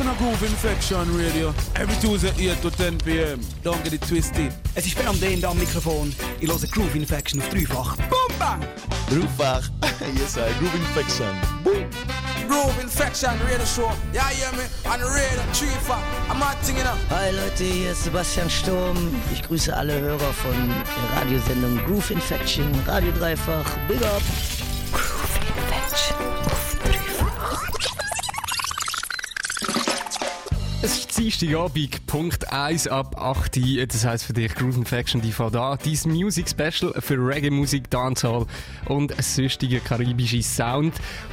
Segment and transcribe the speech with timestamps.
[0.00, 1.54] On a Groove Infection Radio.
[1.76, 3.40] Every Tuesday 8 to 10 p.m.
[3.62, 4.52] Don't get it twisted.
[4.74, 6.12] Es ist Ben den am Mikrofon.
[6.40, 7.96] Ich höre Groove Infection auf dreifach.
[8.08, 8.60] Boom, bang!
[9.08, 9.70] Dreifach.
[10.16, 10.52] yes, I.
[10.58, 11.32] Groove Infection.
[11.62, 11.86] Boom.
[12.48, 13.90] Groove Infection Radio Show.
[14.12, 14.64] Yeah, hear me?
[14.84, 15.40] On the radio,
[15.82, 16.02] fuck.
[16.28, 16.98] I'm not thinking up.
[17.10, 18.96] Hi Leute, hier ist Sebastian Sturm.
[19.32, 23.76] Ich grüße alle Hörer von der Radiosendung Groove Infection, Radio Dreifach.
[23.86, 24.22] Big up!
[31.24, 33.86] Dienstagabend, Punkt 1 ab 8 Uhr.
[33.86, 34.84] Das heisst für dich Groove
[35.22, 35.74] die von da.
[35.74, 38.44] Dein Music Special für Reggae-Musik, Dancehall
[38.90, 40.92] und sonstige karibische Sound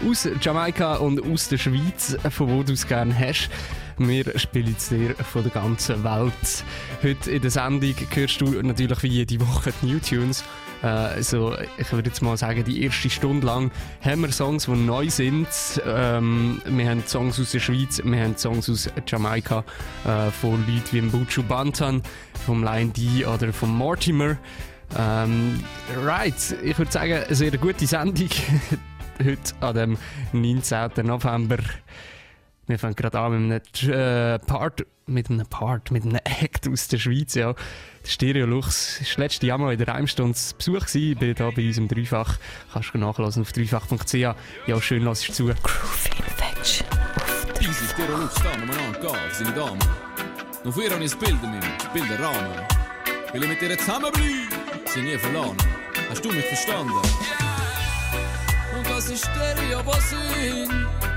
[0.10, 3.50] aus Jamaika und aus der Schweiz, von wo du es gerne hast.
[3.98, 6.64] Wir spielen es dir von der ganzen Welt.
[7.04, 10.46] Heute in der Sendung hörst du natürlich wie jede Woche die New Tunes.
[10.84, 13.72] Äh, also, ich würde jetzt mal sagen, die erste Stunde lang
[14.04, 15.48] haben wir Songs, die neu sind.
[15.86, 19.64] Ähm, wir haben Songs aus der Schweiz, wir haben Songs aus Jamaika
[20.06, 22.02] äh, von Leuten wie Mbuchu Bantan,
[22.46, 24.38] vom Lion D oder vom Mortimer.
[24.98, 25.64] Ähm,
[26.04, 28.30] right, ich würde sagen, eine sehr gute Sendung.
[29.24, 29.98] Heute an dem
[30.34, 31.06] 19.
[31.06, 31.58] November.
[32.72, 36.88] Wir fangen gerade an mit einem äh, Part, mit einem Part, mit einem Act aus
[36.88, 37.52] der Schweiz, ja.
[37.52, 41.12] Der Stereo Lux war letztes Jahr mal in der Reimstunde zu Besuch gewesen.
[41.12, 42.38] Ich bin hier bei unserem Dreifach.
[42.72, 44.14] Kannst du nachlesen auf dreifach.ch.
[44.14, 45.48] Ja, schön, lass ich zu.
[45.48, 49.80] Groove Infection auf Easy, Stereo Lux staan om een aankaaf, seine Damen.
[50.64, 51.62] Noch vier habe ich das Bild in meinem
[51.94, 52.66] Bilderrahmen.
[53.34, 54.48] Will ich mit dir zusammenbleiben,
[54.86, 55.58] sie nie verlassen.
[56.10, 56.94] Hast du mich verstanden?
[56.94, 61.11] Und das ist Stereo, was ich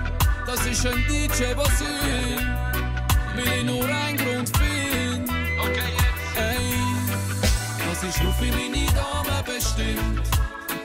[0.56, 2.38] Das ist ein DJ, was ich
[3.34, 5.28] Will ich nur einen Grund finden.
[5.58, 6.38] Okay, jetzt.
[6.38, 10.22] Ey, das ist nur für meine Damen bestimmt.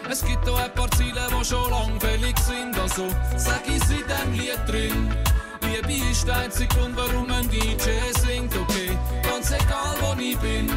[0.09, 2.79] Es gibt auch ein paar Ziele, die schon lang fällig sind.
[2.79, 5.15] Also sag ich in dem Lied drin.
[5.61, 8.55] Liebe ist der einzige Grund, warum ein DJ singt.
[8.57, 10.67] Okay, ganz egal wo ich bin.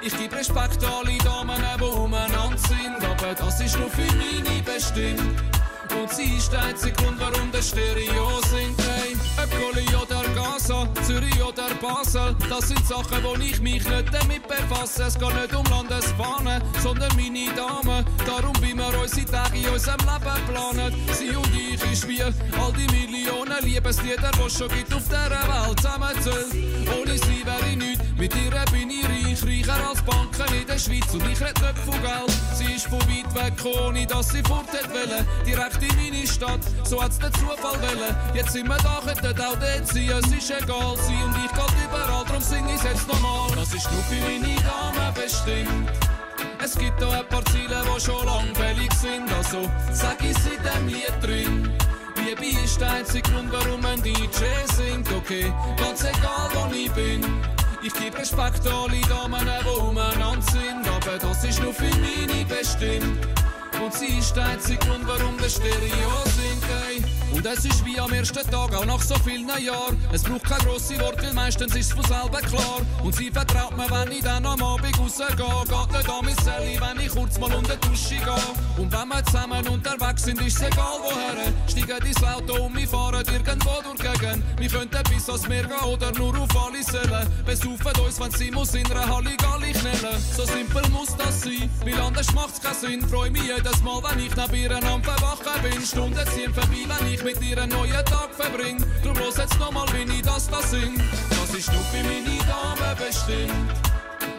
[0.00, 3.04] Ich gebe Respekt an alle Damen, die umeinander sind.
[3.04, 5.59] Aber das ist nur für meine bestimmt.
[5.98, 8.78] Und sie ist der einzige Grund, warum der Stereo singt.
[8.78, 14.12] Hey, ob Goli oder Gaza, Zürich oder Basel, das sind Sachen, wo ich mich nicht
[14.12, 15.04] damit befasse.
[15.04, 18.04] Es geht nicht um Landesfahnen, sondern meine Damen.
[18.26, 20.94] Darum wie wir unsere Tage in unserem Leben planen.
[21.12, 25.30] Sie und ich ist wie all die Millionen Liebeslieder, die es schon gibt auf dieser
[25.30, 26.46] Welt zusammenzählt.
[27.00, 30.78] Ohne sie wäre ich nichts, mit ihr bin ich reich, reicher als Banken in der
[30.78, 31.12] Schweiz.
[31.12, 34.66] Und ich rede nicht von Geld, sie ist von weit weg, ohne dass sie fort
[34.72, 35.26] hätte wollen.
[35.46, 38.16] Direkt in meine Stadt, so hat's der Zufall wollen.
[38.34, 39.00] Jetzt sind wir da,
[39.34, 42.82] könnten auch dort sein, es ist egal, sie und ich geht überall, darum sing ich's
[42.82, 43.50] jetzt nochmal.
[43.56, 45.90] Das ist nur für meine Damen bestimmt.
[46.62, 50.62] Es gibt auch ein paar Ziele, die schon lang fällig sind, also sag ich's in
[50.62, 51.70] dem Lied drin.
[52.24, 54.44] Liebe ist der einzige Grund, warum ein DJ
[54.76, 57.24] singt, okay, ganz egal wo ich bin.
[57.82, 63.26] Ich gebe Respekt alle Damen, die umeinander sind, aber das ist nur für meine bestimmt.
[63.82, 67.19] Und sie ist der einzige Grund, warum der Stereo singt, ey.
[67.32, 69.96] Und es ist wie am ersten Tag, auch nach so vielen Jahren.
[70.12, 72.80] Es braucht keine grosse Worte, weil meistens ist es von selber klar.
[73.02, 75.26] Und sie vertraut mir, wenn ich dann am Abend rausgehe.
[75.28, 78.82] Geht nicht an mich Sally, wenn ich kurz mal unter die Dusche gehe.
[78.82, 81.52] Und wenn wir zusammen unterwegs sind, ist es egal woher.
[81.68, 84.60] Steigen ins Auto und wir fahren irgendwo durch die.
[84.60, 87.26] Wir könnten bis ans Meer gehen oder nur auf alle Sälen.
[87.46, 90.18] Besaufen uns, wenn sie muss in einer Halligalli knellen.
[90.36, 93.08] So simpel muss das sein, weil anders macht's keinen Sinn.
[93.08, 95.80] Freu mich jedes Mal, wenn ich neben ihr am Verwachen bin.
[95.82, 98.78] Stunden ziehen vorbei, wenn ich mit ihr einen neuen Tag verbring.
[99.02, 101.00] Drum los jetzt nochmal, wie ich das da sing.
[101.30, 103.70] Das ist nur für meine Damen bestimmt.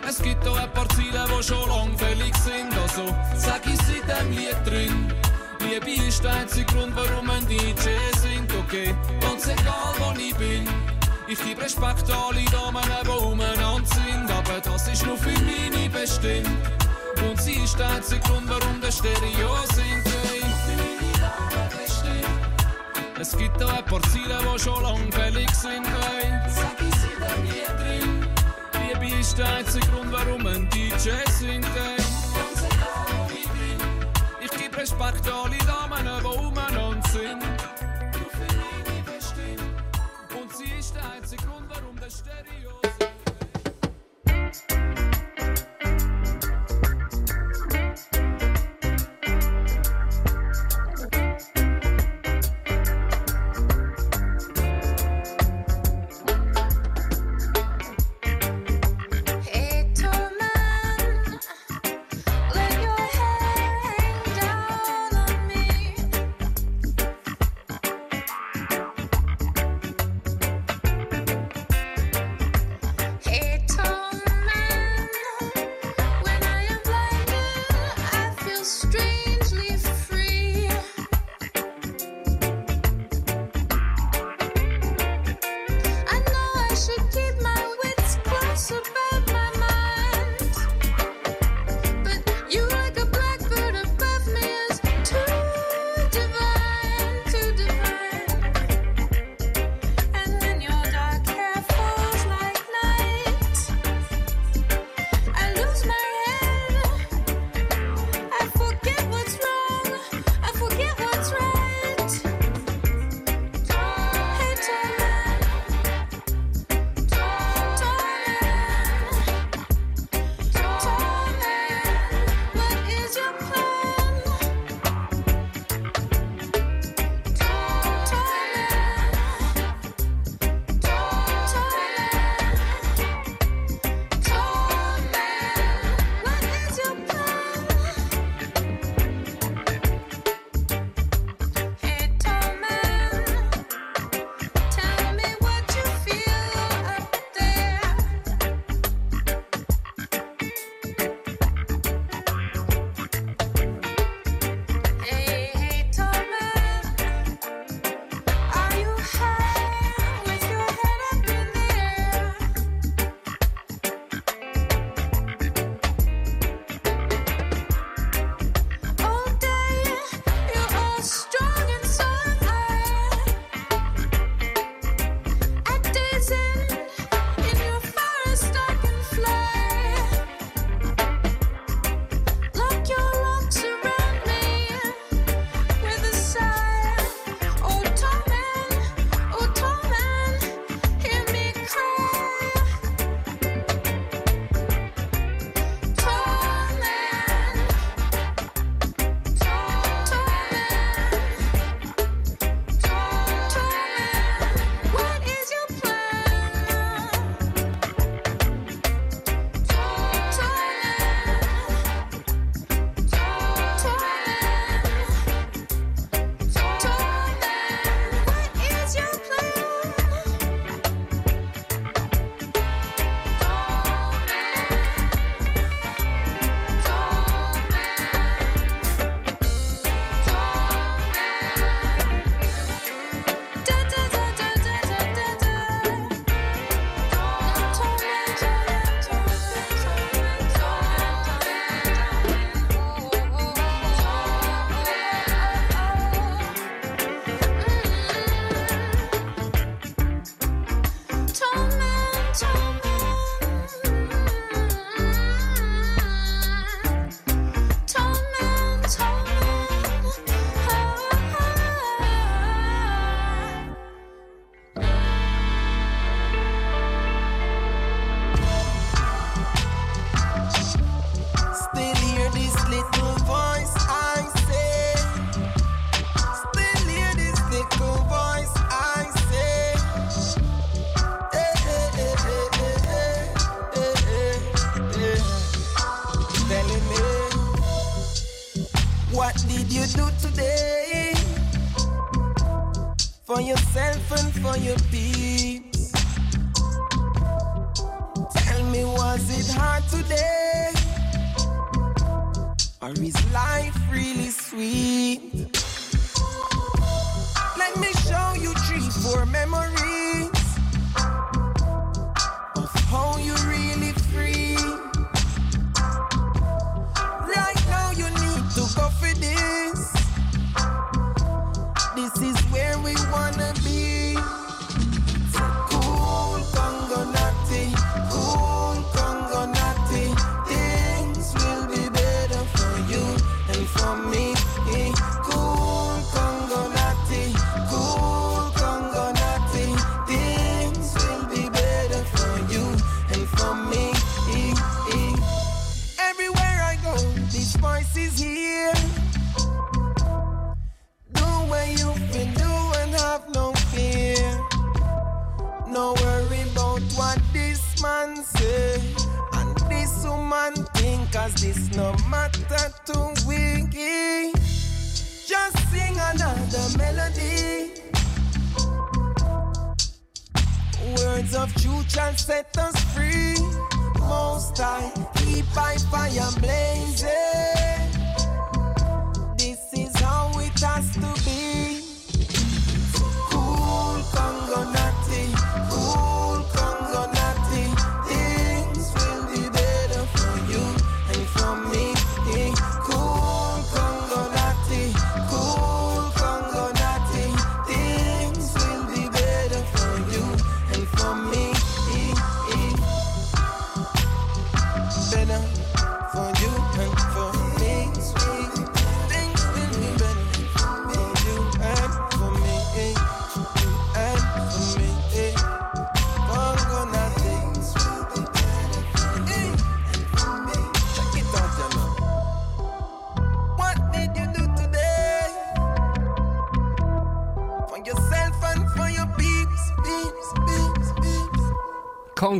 [0.07, 2.73] Es gibt auch ein paar Ziele, die schon lang fällig sind.
[2.81, 5.13] Also sag ich's in dem Lied drin.
[5.59, 7.89] Liebe ist der einzige Grund, warum ein DJ
[8.19, 8.51] singt.
[8.65, 10.67] Okay, ganz egal wo ich bin.
[11.27, 14.31] Ich gebe Respekt an alle Damen, die umeinander sind.
[14.31, 16.49] Aber das ist nur für meine bestimmt.
[17.29, 20.05] Und sie ist der einzige Grund, warum der Stereo singt.
[20.05, 20.41] Hey.
[23.21, 25.85] Es gibt auch ein paar Ziele, die schon lang fällig sind.
[25.85, 26.41] Hey.
[26.49, 28.25] Sag ich's in dem Lied drin.
[29.03, 31.67] Liebe ist der einzige Grund, warum ein DJ singt.
[31.97, 32.05] Ich.
[34.43, 37.43] Ich gebe Respekt alle Damen, die umeinander sind.
[38.17, 40.41] Nur für meine bestimmt.
[40.41, 42.90] Und sie ist der einzige Grund, warum der Stereo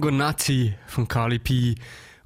[0.01, 1.75] Congo Nazi von Kali P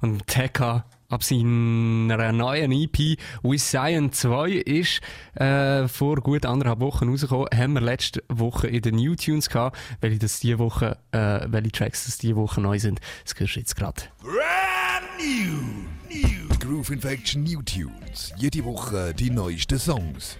[0.00, 5.02] und Tekka ab seiner neuen EP With Science 2 ist
[5.34, 7.48] äh, vor gut anderthalb Wochen rausgekommen.
[7.54, 11.72] Haben wir letzte Woche in den New Tunes gehabt, welche das diese Woche, äh, welche
[11.72, 12.98] Tracks das diese Woche neu sind.
[13.24, 14.04] Das hörst du jetzt gerade.
[14.22, 15.60] Brand new.
[16.08, 16.58] New.
[16.58, 18.32] Groove Infection New Tunes.
[18.38, 20.38] Jede Woche die neuesten Songs.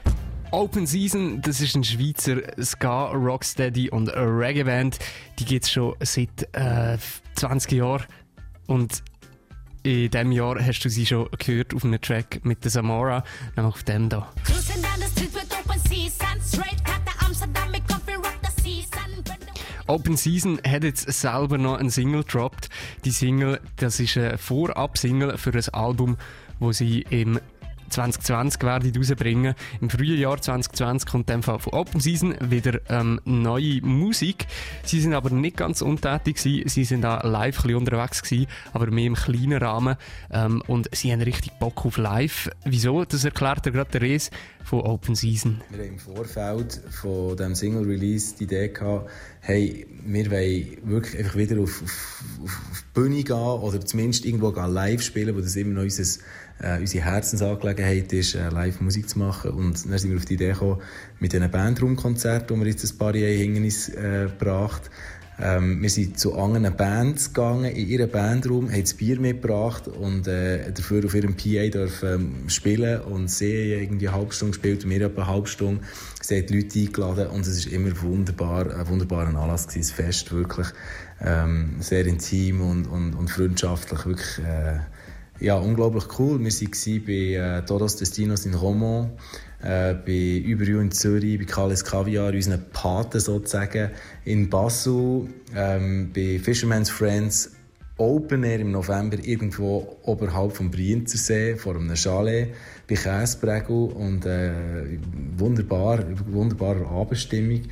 [0.53, 4.99] Open Season, das ist ein Schweizer Ska, Rocksteady und Reggae-Band.
[5.39, 6.99] Die gibt es schon seit äh,
[7.35, 8.05] 20 Jahren.
[8.67, 9.03] Und
[9.83, 13.25] in diesem Jahr hast du sie schon gehört auf einem Track mit der Samora,
[13.57, 16.27] nämlich auf dem with open season.
[19.89, 20.17] Open
[20.67, 22.69] hat jetzt selber noch einen Single gedroppt.
[23.05, 26.17] Die Single, das ist eine Vorab-Single für ein Album,
[26.59, 27.39] wo sie im
[27.97, 29.55] 2020 werden rausbringen.
[29.81, 34.47] Im Frühjahr 2020 kommt Fall von Open Season wieder ähm, neue Musik.
[34.85, 36.69] Sie sind aber nicht ganz untätig gewesen.
[36.69, 39.97] Sie sind da live ein unterwegs gewesen, aber mehr im kleinen Rahmen.
[40.31, 42.51] Ähm, und sie haben richtig Bock auf live.
[42.65, 43.07] Wieso?
[43.07, 44.31] Das erklärt ja gerade der Res
[44.63, 45.63] von Open Season.
[45.71, 49.09] Wir haben im Vorfeld von dem Single-Release die Idee gehabt,
[49.41, 54.51] hey, wir wollen wirklich einfach wieder auf, auf, auf die Bühne gehen oder zumindest irgendwo
[54.51, 56.21] live spielen, wo das immer noch unser,
[56.63, 59.51] äh, unsere Herzensangelegenheit ist, äh, live Musik zu machen.
[59.53, 60.81] Und dann sind wir auf die Idee gekommen,
[61.21, 64.91] mit diesen Bandraumkonzerten, die wir jetzt ein paar Jahre hinter uns äh, gebracht
[65.39, 70.27] ähm, wir sind zu anderen Bands gegangen, in ihren Bandraum, haben das Bier mitgebracht und
[70.27, 74.53] äh, dafür auf ihrem PA dürfen ähm, spielen und sie haben irgendwie eine halbe Stunde
[74.53, 75.83] gespielt und wir etwa eine halbe Stunde.
[76.23, 79.91] Sie haben die Leute eingeladen und es war immer wunderbar, ein wunderbarer Anlass gewesen, das
[79.91, 80.69] Fest, wirklich
[81.21, 84.79] ähm, sehr intim und, und, und freundschaftlich, wirklich äh,
[85.41, 86.39] ja, unglaublich cool.
[86.41, 89.11] Wir waren bei äh, Todos Destinos in Romont,
[89.63, 93.91] äh, bei Überju in Zürich, bei Calais Caviar, unseren Paten sozusagen,
[94.25, 97.51] in Basel, ähm, bei Fisherman's Friends,
[97.99, 102.55] Open Air im November irgendwo oberhalb vom Brienzersee, vor einem Chalet,
[102.89, 104.99] bei Käseprägel und äh,
[105.39, 107.63] wunderbar, wunderbare Abendstimmung.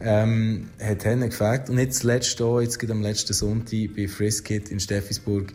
[0.00, 1.70] Ähm, hat Henne gefällt.
[1.70, 5.52] Und jetzt zuletzt hier, jetzt am letzten Sonntag bei Friskit in Steffisburg,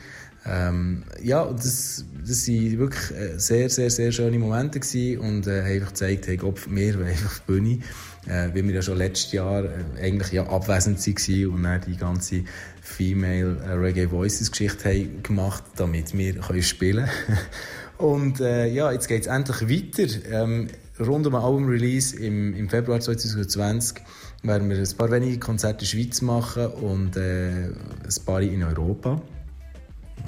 [0.50, 5.62] ähm, ja, das, das waren wirklich äh, sehr, sehr, sehr schöne Momente gewesen und äh,
[5.62, 7.80] haben einfach gezeigt, hey, Gott, wir wollen einfach die Bühne,
[8.26, 9.70] äh, weil wir ja schon letztes Jahr äh,
[10.02, 12.44] eigentlich ja abwesend waren und dann die ganze
[12.82, 17.08] Female äh, Reggae Voices Geschichte haben gemacht, damit wir können spielen
[18.00, 20.08] Und äh, ja, jetzt geht es endlich weiter.
[20.32, 23.98] Ähm, rund um ein Album-Release im, im Februar 2020
[24.42, 28.64] werden wir ein paar wenige Konzerte in der Schweiz machen und äh, ein paar in
[28.64, 29.22] Europa.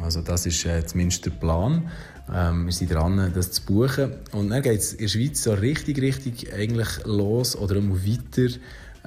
[0.02, 1.90] Also das ist äh, zumindest der Plan.
[2.34, 4.14] Ähm, wir sind dran, das zu buchen.
[4.32, 8.56] Und dann geht es in der Schweiz so richtig, richtig eigentlich los oder immer weiter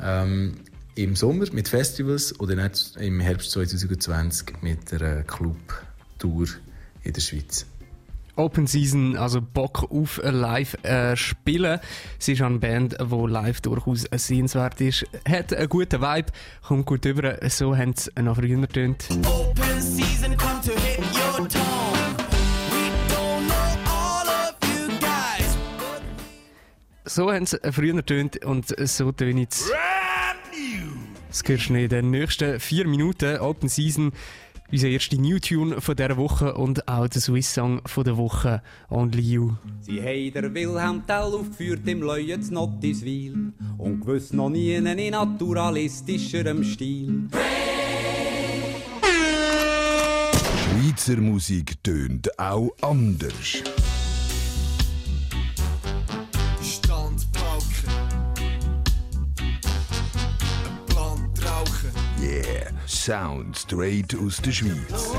[0.00, 0.56] ähm,
[0.94, 6.46] im Sommer mit Festivals oder im Herbst 2020 mit einer Club-Tour
[7.02, 7.66] in der Schweiz.
[8.36, 11.78] Open Season, also Bock auf live äh, spielen.
[12.18, 15.06] Es ist eine Band, die live durchaus sehenswert ist.
[15.28, 16.32] Hat einen guten Vibe,
[16.66, 17.38] kommt gut über.
[17.48, 19.06] So haben sie noch früher getönt.
[19.24, 22.16] Open season come to hit your tone.
[22.70, 25.56] We don't know all of you guys.
[27.04, 29.70] So haben sie früher getönt und so ich jetzt.
[31.28, 33.38] Das hörst du in den nächsten vier Minuten.
[33.38, 34.12] Open Season,
[34.74, 38.60] unser erster New Tune von dieser Woche und auch der Swiss Song von der Woche,
[38.90, 39.52] Only You.
[39.80, 44.84] Sie haben der Wilhelm Tell aufgeführt im Leuen zu Nottiswil und gewiss noch nie in
[44.84, 47.28] naturalistischerem Stil.
[50.58, 53.62] Schweizer Musik tönt auch anders.
[62.24, 65.12] Yeah, Sound straight aus der Schweiz.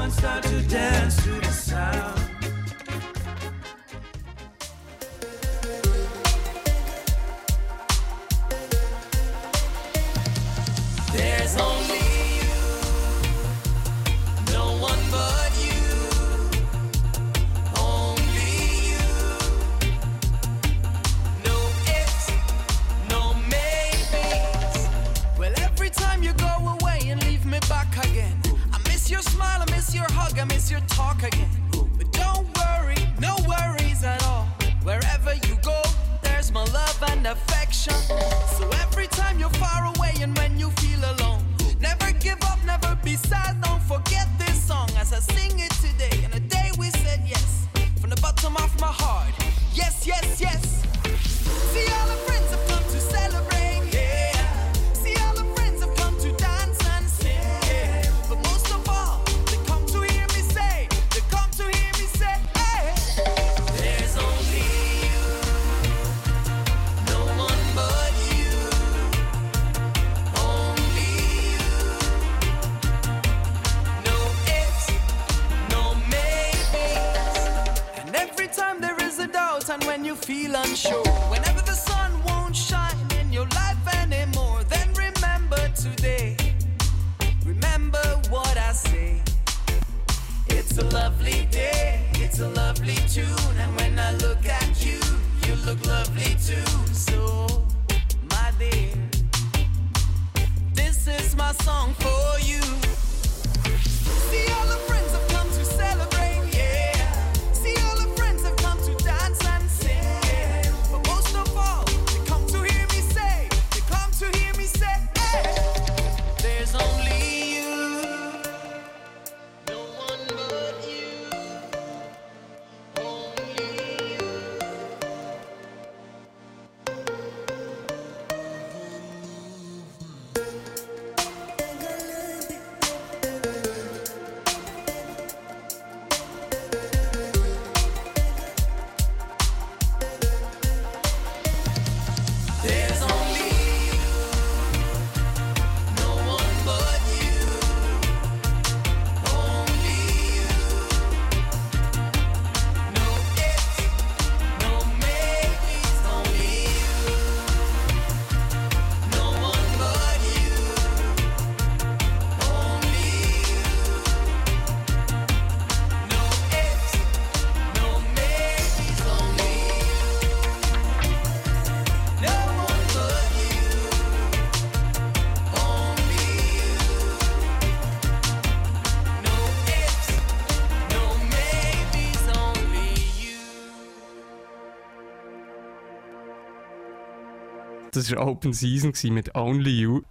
[188.05, 190.01] Das war Open Season mit Only You.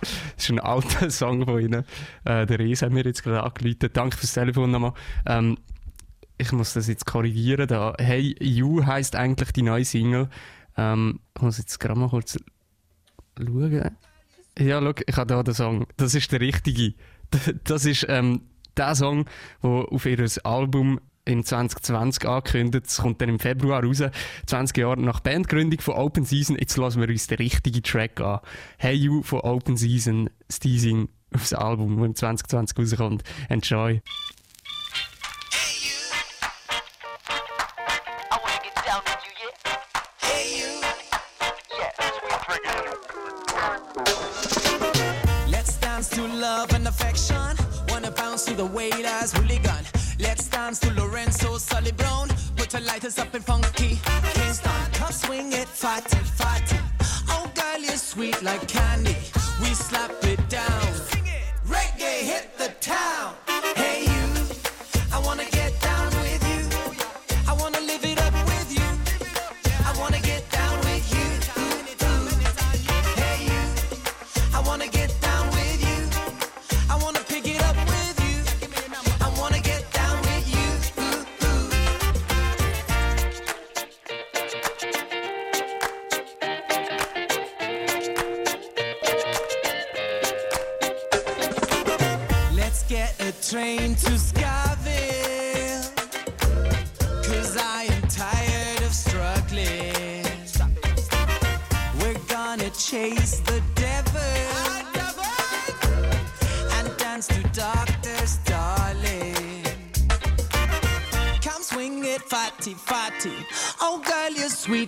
[0.00, 0.10] Das
[0.44, 1.84] ist ein alter Song von ihnen.
[2.24, 3.90] Äh, der Ries hat mir jetzt gerade angerufen.
[3.92, 4.92] Danke fürs Telefon nochmal.
[5.24, 5.56] Ähm,
[6.36, 7.68] ich muss das jetzt korrigieren.
[7.68, 7.94] Da.
[7.98, 10.28] Hey You heisst eigentlich die neue Single.
[10.76, 12.38] Ähm, ich muss jetzt gerade mal kurz
[13.38, 13.96] schauen.
[14.58, 15.86] Ja, schau, ich habe hier den Song.
[15.96, 16.94] Das ist der richtige.
[17.64, 18.42] Das ist ähm,
[18.76, 19.26] der Song,
[19.62, 22.86] der auf ihr Album im 2020 angekündigt.
[22.86, 24.02] Es kommt dann im Februar raus.
[24.46, 26.56] 20 Jahre nach Bandgründung von Open Season.
[26.58, 28.40] Jetzt lassen wir uns den richtigen Track an.
[28.78, 33.22] Hey You von Open Season, Steezing aufs Album, das im 2020 rauskommt.
[33.48, 34.00] Enjoy.
[45.50, 47.56] Let's dance to love and affection.
[47.88, 49.93] Wanna bounce to the wailers, hooligan.
[50.18, 52.28] Let's dance to Lorenzo Sully Brown.
[52.56, 53.98] Put your lighters up in funky
[54.34, 54.70] Kingston.
[54.92, 56.78] Come swing it, fatty, fatty.
[57.28, 59.16] Oh, girl, you're sweet like candy.
[59.60, 60.82] We slap it down.
[61.66, 63.34] Reggae hit the town.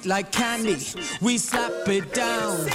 [0.06, 0.78] Like candy.
[1.20, 2.68] We slap it down.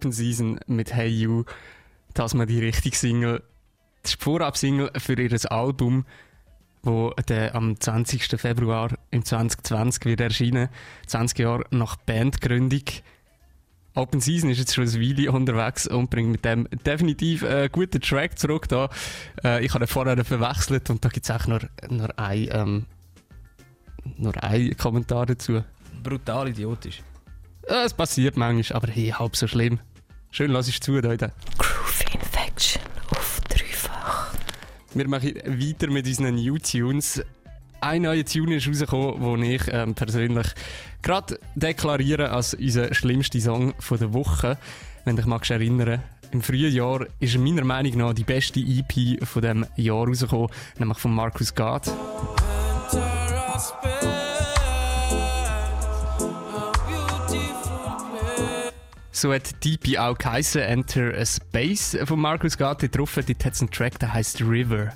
[0.00, 1.44] Open Season mit Hey You.
[2.14, 3.42] Das mal die richtige Single.
[4.00, 6.06] Das ist die Vorab-Single für ihr Album,
[6.82, 8.40] wo der am 20.
[8.40, 10.70] Februar im 2020 wird erscheinen.
[11.06, 12.84] 20 Jahre nach Bandgründung.
[13.94, 18.00] Open Season ist jetzt schon ein Weile unterwegs und bringt mit dem definitiv einen guten
[18.00, 18.68] Track zurück.
[18.68, 18.88] Da.
[19.44, 21.60] Äh, ich habe vorher verwechselt und da gibt es auch nur,
[21.90, 22.86] nur ein, ähm,
[24.16, 25.62] nur ein Kommentar dazu.
[26.02, 27.02] Brutal idiotisch.
[27.68, 29.78] Ja, es passiert manchmal, aber hey, halb so schlimm.
[30.32, 31.32] Schön, lass ich zu, Leute.
[31.58, 34.32] Groove Infection auf dreifach.
[34.94, 37.20] Wir machen weiter mit unseren New Tunes.
[37.80, 40.46] Ein neuer Tune ist rausgekommen, den ich ähm, persönlich
[41.02, 44.56] gerade deklariere als unseren schlimmsten Song von der Woche.
[45.04, 46.00] Wenn du dich magst erinnern.
[46.30, 50.98] Im frühen Jahr ist meiner Meinung nach die beste EP von dem Jahr rausgekommen, nämlich
[50.98, 51.90] von Marcus Gad.
[59.20, 63.22] So hat EP auch geheißen, Enter a Space von Marcus Gad getroffen.
[63.26, 64.94] Dort hat es einen Track, der heißt River.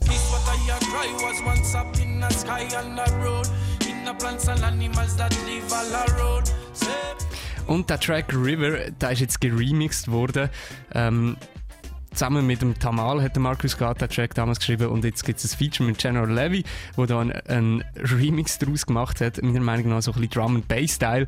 [7.66, 10.48] Und der Track River, der ist jetzt geremixed worden.
[10.94, 11.36] Ähm,
[12.14, 15.44] zusammen mit dem Tamal hat der Marcus Gad den Track damals geschrieben und jetzt gibt
[15.44, 16.64] es ein Feature mit General Levy,
[16.96, 19.42] wo da einen, einen Remix daraus gemacht hat.
[19.42, 21.26] Meiner Meinung nach so ein bisschen Drum and Bass Style.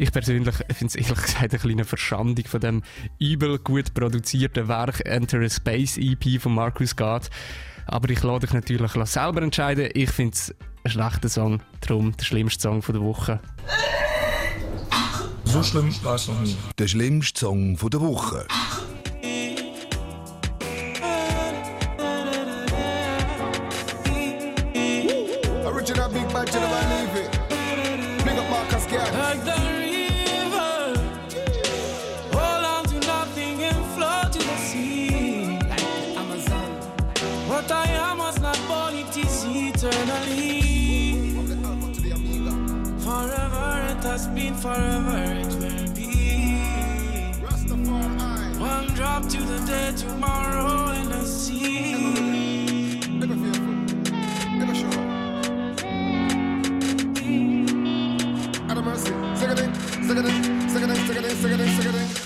[0.00, 2.82] Ich persönlich finde es ehrlich gesagt eine kleine Verschandung von dem
[3.18, 7.28] übel gut produzierten Werk Enter a Space EP von Marcus Gad.
[7.86, 9.90] Aber ich lade dich natürlich selber entscheiden.
[9.94, 13.40] Ich finde es ein schlechter Song, darum der schlimmste Song von der Woche.
[15.44, 16.56] So schlimm war es noch nie.
[16.78, 18.46] Der schlimmste Song von der Woche.
[44.60, 46.08] Forever, it will be.
[48.58, 52.18] One drop to the dead tomorrow in the sea.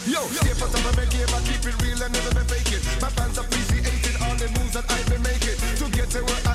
[0.06, 2.82] Yo, stay for some of my game, I keep it real and never been faking.
[3.00, 5.56] My fans appreciating all the moves that I've been making.
[5.78, 6.51] To get to where I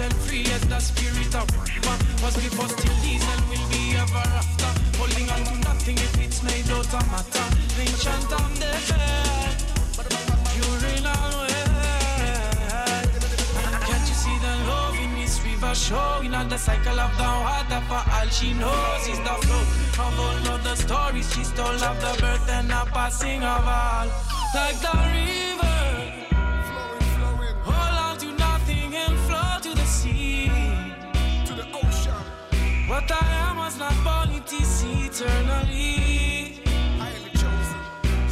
[0.00, 1.96] and free as the spirit of river.
[2.22, 2.52] Was is
[3.32, 4.70] and will be ever after.
[4.98, 7.46] Holding on to nothing if it's made out of matter.
[7.78, 9.56] Ancient and the dead.
[10.56, 13.04] Urinal well.
[13.88, 17.80] Can't you see the love in this river showing on the cycle of the water
[17.88, 19.64] for all she knows is the flow
[20.06, 24.08] of all of the stories she stole of the birth and the passing of all
[24.54, 25.59] like the river
[32.90, 36.58] what I am was not born it is eternally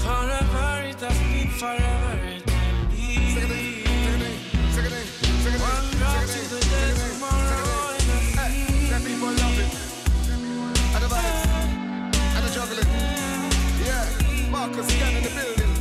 [0.05, 2.43] forever it has been forever it
[3.37, 3.79] will be
[5.59, 9.73] one drop to the dead tomorrow sea That people love it.
[10.95, 11.47] And the vibes.
[12.37, 12.91] And the juggling.
[13.87, 14.51] Yeah.
[14.51, 15.73] Marcus Scan in the building.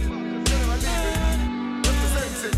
[0.45, 1.41] General leaving.
[1.87, 2.57] Representing.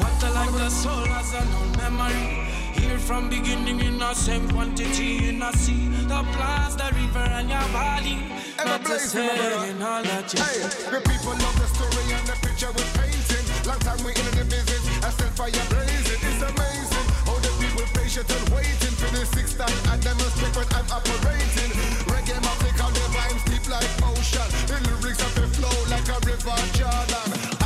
[0.00, 2.47] What I like the soul has a no memory.
[3.06, 5.88] From beginning in the same quantity in the sea.
[6.08, 8.20] The plants, the river, and your body.
[8.64, 10.60] Not to blazing, my say in all that you Hey,
[10.92, 13.46] the people love the story and the picture with painting.
[13.64, 16.20] Long time we in the business, I set fire blazing.
[16.20, 20.68] It's amazing how the people patient and waiting for the six time and demonstrate when
[20.76, 21.72] I'm operating.
[22.12, 24.48] Reggae music on the vibes deep like ocean.
[24.68, 27.57] The lyrics of the flow like a river Jordan.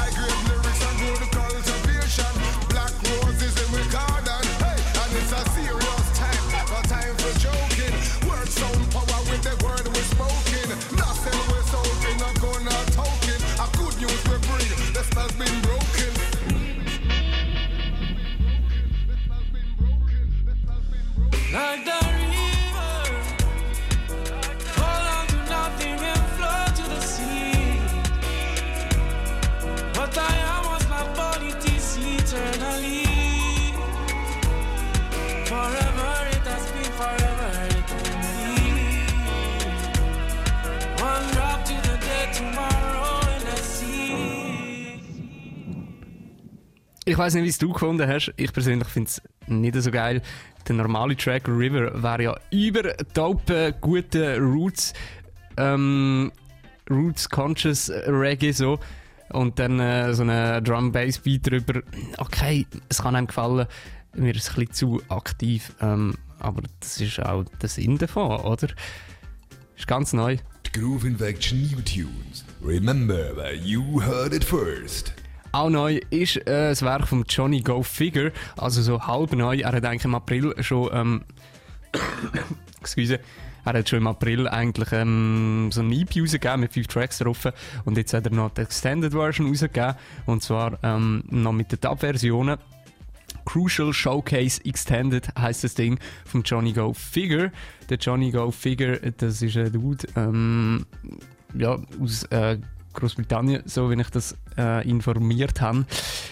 [47.12, 48.32] Ich weiß nicht, wie es du gefunden hast.
[48.36, 50.22] Ich persönlich finde es nicht so geil.
[50.72, 54.94] Der normale Track River wäre ja über dope, gute Roots,
[55.58, 56.32] ähm,
[56.88, 58.78] Roots Conscious Reggae so.
[59.32, 61.82] Und dann äh, so eine Drum Bass Beat drüber.
[62.16, 63.66] Okay, es kann einem gefallen.
[64.14, 65.74] Mir ist es ein bisschen zu aktiv.
[65.82, 68.68] Ähm, aber das ist auch der Sinn davon, oder?
[69.76, 70.38] Ist ganz neu.
[70.72, 72.46] Groove Infection New Tunes.
[72.62, 75.12] Remember where you heard it first.
[75.52, 79.58] Auch neu ist äh, das Werk von Johnny Go Figure, also so halb neu.
[79.58, 81.24] Er hat eigentlich im April schon, ähm,
[82.80, 83.20] excuse,
[83.64, 87.52] er hat schon im April eigentlich ähm, so ein EP rausgegeben mit fünf Tracks drauf
[87.84, 91.80] und jetzt hat er noch die Extended Version rausgegeben und zwar ähm, noch mit den
[91.80, 92.56] Dub-Versionen.
[93.44, 97.52] Crucial Showcase Extended heißt das Ding von Johnny Go Figure.
[97.90, 100.86] Der Johnny Go Figure, das ist ein Dude, ähm,
[101.54, 102.58] ja, aus äh,
[102.92, 105.86] Großbritannien, so wie ich das äh, informiert habe.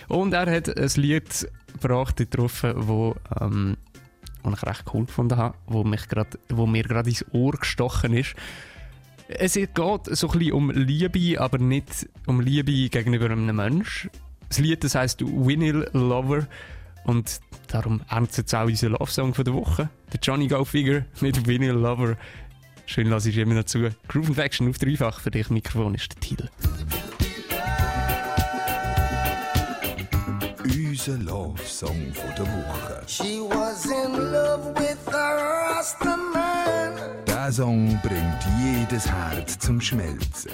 [0.08, 3.76] Und er hat ein Lied gebracht, drauf, wo, ähm,
[4.42, 8.14] wo ich recht cool gefunden habe, wo, mich grad, wo mir gerade ins Ohr gestochen
[8.14, 8.34] ist.
[9.28, 9.94] Es geht so
[10.28, 14.10] ein bisschen um Liebe, aber nicht um Liebe gegenüber einem Menschen.
[14.48, 16.48] Das Lied das heisst Vinyl Lover
[17.04, 19.88] und darum ernst jetzt auch unser Love-Song der Woche.
[20.12, 22.16] Der Johnny Go Figure mit Vinyl Lover.
[22.92, 23.88] Schön lasse ich immer noch zu.
[24.08, 25.48] Groove Infection auf dreifach für dich.
[25.48, 26.48] Mikrofon ist der Titel.
[30.64, 33.02] Unser Love-Song von der Woche.
[33.06, 37.24] She was in love with a Rasta man.
[37.28, 40.50] Der Song bringt jedes Herz zum Schmelzen.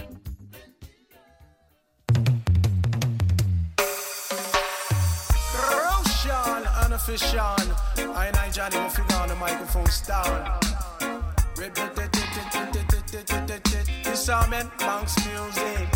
[5.72, 7.56] Roshan, unofficial.
[7.96, 10.60] I and I, Johnny, figure on the microphone style.
[11.56, 12.25] This all
[14.26, 15.86] Shaman Banks music.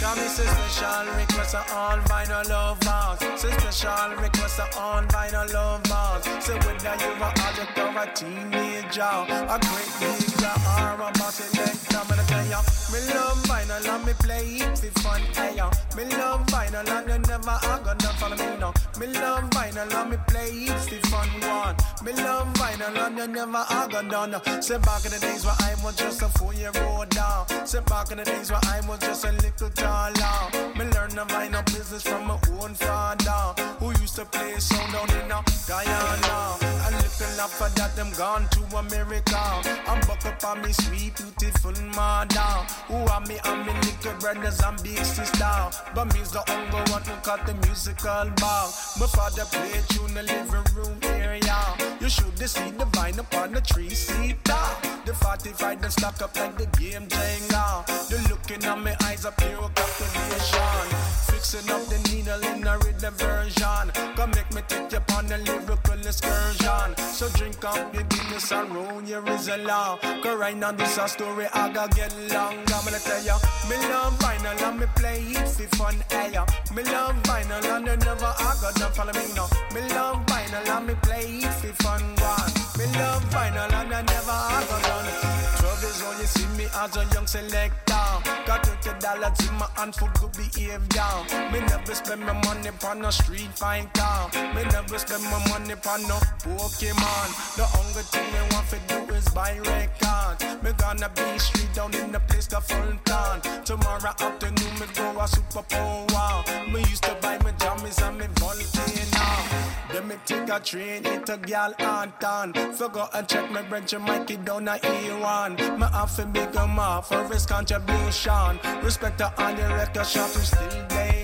[0.00, 3.18] Got me a special requests to all vinyl lovers.
[3.22, 6.44] It's special requests to all vinyl lovers.
[6.44, 11.98] So whether you're an addict or a teenager, a great leader or a boss selector,
[11.98, 12.83] I'm gonna tell you.
[12.94, 15.20] Me love vinyl and me play it for fun.
[15.34, 15.68] Hey, yo.
[15.96, 18.72] Me love vinyl and you never are gonna follow me now.
[19.00, 21.28] Me love vinyl and me play it for fun.
[21.42, 21.76] One.
[22.04, 24.62] Me love vinyl and you never are gonna done.
[24.62, 27.66] Say back in the days where I was just a four-year-old down.
[27.66, 30.38] Say back in the days where I was just a little taller.
[30.78, 35.10] Me learn the vinyl business from my own father, who used to play sound down
[35.10, 36.56] in uh, Guyana.
[36.86, 39.42] And little after that, them gone to America.
[39.88, 42.66] I'm buck up on me sweet, beautiful mother.
[42.88, 45.54] Who are me and me little brothers and big sister.
[45.94, 48.66] But me's the hunger one who cut the musical bar.
[49.00, 51.56] My father play tune in the living room area.
[52.00, 54.64] You should have seen the vine upon the tree seater.
[55.06, 57.86] The 45 them stack up like the game Jenga.
[58.08, 61.33] The looking at my eyes up pure captivation.
[61.44, 63.92] Fixing up the needle in a rhythm version.
[64.16, 66.96] Come make me take you on a lyrical excursion.
[66.96, 70.00] So drink up your Guinness and roll your Rizla.
[70.22, 72.56] Cause right now this a story I gotta get long.
[72.56, 73.36] I'm gonna tell ya,
[73.68, 75.96] me love vinyl and me play it for fun.
[76.08, 76.46] Hey, ya.
[76.74, 79.48] me love vinyl and you never I got to follow me now.
[79.74, 82.00] Me love vinyl and me play it for fun.
[82.24, 82.52] One.
[82.78, 85.34] Me love vinyl and I never I got done.
[85.60, 88.06] Twelve years old, you see me as a young selector.
[88.46, 91.50] Got thirty dollars in my hand for good behavior.
[91.52, 94.28] Me never spend my money on no street fighter.
[94.54, 97.28] Me never spend my money on no Pokemon.
[97.56, 100.62] The only thing me want to do is buy records.
[100.62, 103.64] Me gonna be street down in the place called Fulton.
[103.64, 106.44] Tomorrow afternoon me go a super power.
[106.70, 109.64] Me used to buy me jammies and me volcano.
[109.92, 112.52] Then me take a train into Gal Anton.
[112.72, 115.78] Forgot and check my branch Mikey down a E1.
[115.78, 118.58] Me have to big him up for his contribution.
[118.82, 121.23] Respect to on the record shop who still there.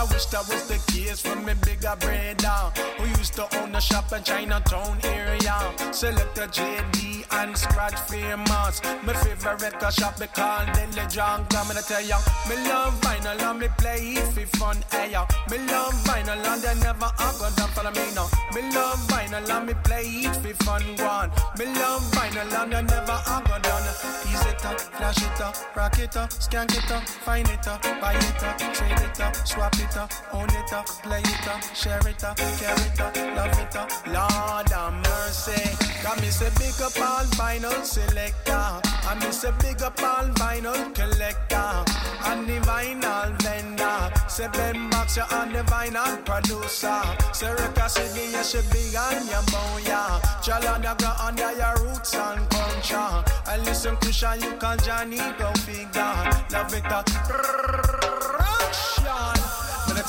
[0.00, 3.80] I wish that was the case for me bigger brother Who used to own a
[3.82, 5.60] shop in Chinatown area?
[5.92, 8.80] Select a JD and Scratch famous.
[9.04, 12.16] My favorite shop be called Deli John I'm gonna tell ya
[12.48, 15.26] Me love vinyl and me play it for fun hey, ya.
[15.50, 18.28] Me love vinyl and they never are gonna follow me now.
[18.54, 21.30] Me love vinyl and me play it for fun one.
[21.58, 23.86] Me love vinyl and they never gonna done.
[24.30, 27.82] Ease it up, flash it up, rock it up, skank it up, find it up,
[28.00, 31.62] buy it up, trade it up, swap it up, own it up, play it up,
[31.74, 33.90] share it up, carry it up, love it up.
[34.06, 35.60] Lord have mercy.
[36.02, 38.52] Got me say big up all vinyl selector.
[38.52, 41.84] I me say big up all vinyl collector.
[42.24, 44.12] And the vinyl vendor.
[44.28, 47.02] Say Ben Box you on the vinyl producer.
[47.32, 50.20] Say Record City you should be on your booyah.
[50.44, 53.24] Chalanda go under your roots and culture.
[53.46, 56.14] I listen to Sean, you call Johnny go figure.
[56.52, 58.19] Love it up.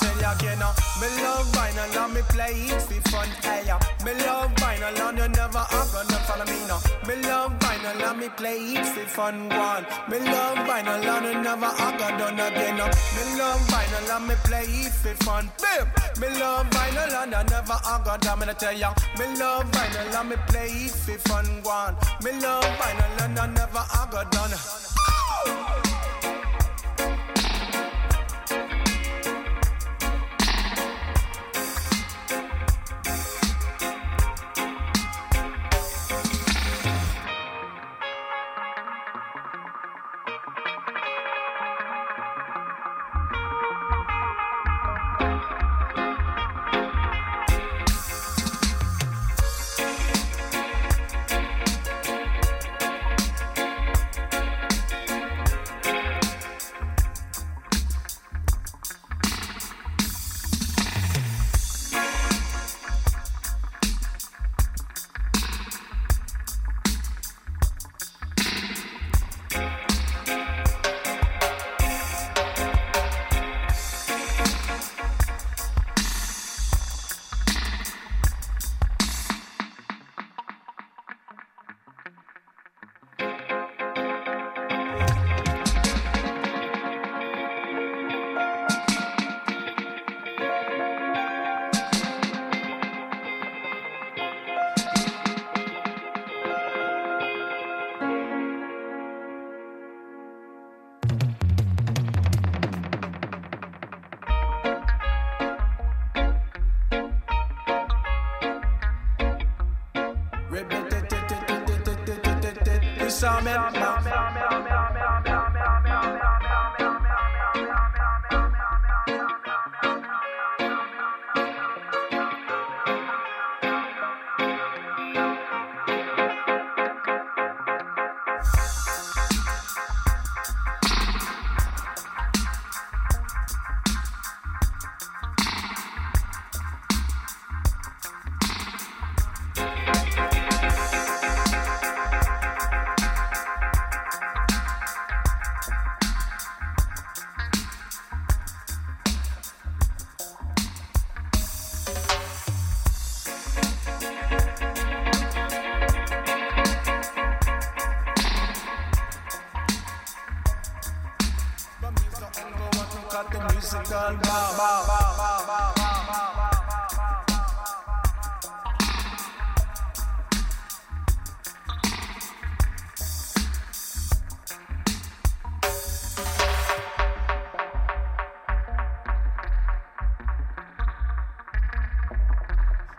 [0.01, 3.29] Tell you again, uh, me love vinyl and me play it for fun.
[3.45, 6.81] Hey, uh, me love vinyl and you never are gonna follow me now.
[7.07, 9.49] Me love vinyl and me play it for fun.
[9.49, 12.79] One, me love vinyl and you never are gonna done again.
[12.81, 15.51] Uh, me love vinyl and me play it for fun.
[15.61, 15.85] Bim.
[16.19, 18.31] Me love vinyl and I never are gonna.
[18.31, 21.45] I'm gonna tell ya, me love vinyl and me play it for fun.
[21.63, 24.91] One, me love vinyl and I never are gonna done.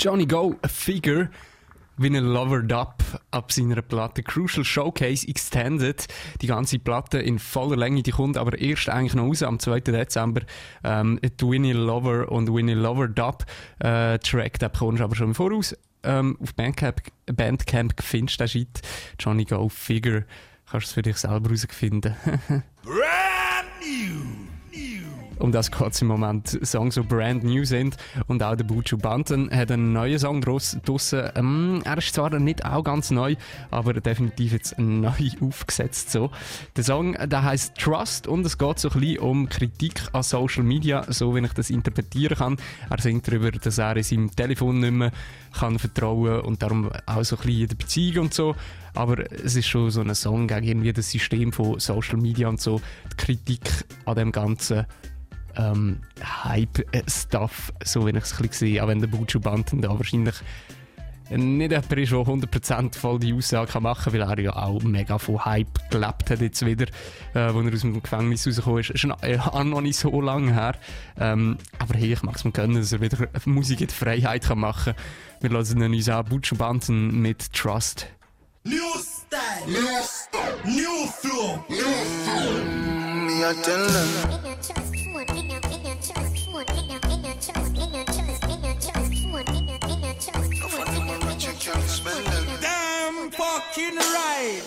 [0.00, 1.28] Johnny Go, a Figure,
[1.98, 6.06] wie ein Lovered Up ab seiner Platte Crucial Showcase Extended.
[6.40, 9.80] Die ganze Platte in voller Länge, die kommt aber erst eigentlich noch raus am 2.
[9.80, 10.40] Dezember.
[10.84, 13.44] Ähm, Winnie Lover und Winnie Lovered Up
[13.80, 15.76] äh, Track, den bekommst du aber schon im Voraus.
[16.02, 18.80] Ähm, auf Bandcamp, Bandcamp findest du den Shit.
[19.18, 20.24] Johnny Go, Figure.
[20.70, 22.16] Kannst du es für dich selber herausfinden.
[25.40, 26.58] Um das geht im Moment.
[26.62, 27.96] Songs, die brand new sind.
[28.26, 30.82] Und auch der Buju Banton hat einen neuen Song draussen.
[31.34, 33.36] Ähm, er ist zwar nicht auch ganz neu,
[33.70, 35.10] aber definitiv jetzt neu
[35.40, 36.10] aufgesetzt.
[36.10, 36.30] So.
[36.76, 40.62] Der Song der heißt Trust und es geht so ein bisschen um Kritik an Social
[40.62, 42.56] Media, so wie ich das interpretieren kann.
[42.90, 45.10] Er singt darüber, dass er in seinem Telefon nicht mehr
[45.58, 48.54] kann vertrauen und darum auch so ein bisschen in der Beziehung und so.
[48.94, 52.60] Aber es ist schon so ein Song gegen irgendwie das System von Social Media und
[52.60, 52.80] so.
[53.12, 53.60] Die Kritik
[54.04, 54.86] an dem Ganzen
[55.60, 56.00] ähm,
[56.44, 60.36] Hype-Stuff, so wie ich es ein bisschen sehe, auch wenn der Buju Banton da wahrscheinlich
[61.30, 65.16] nicht jemand ist, der 100% voll die Aussage machen kann, weil er ja auch mega
[65.18, 66.86] von Hype gelebt hat jetzt wieder,
[67.34, 68.90] äh, wo er aus dem Gefängnis rausgekommen ist.
[68.90, 70.74] Ist noch, äh, noch nicht so lange her.
[71.18, 74.42] Ähm, aber hey, ich mag es mir gönnen, dass er wieder Musik in der Freiheit
[74.42, 75.02] kann machen kann.
[75.40, 78.08] Wir lassen uns an Buju Banton mit Trust.
[78.64, 81.76] New style, new style, new flow, new
[82.24, 82.90] flow.
[83.30, 83.54] me I
[93.70, 94.62] fucking right.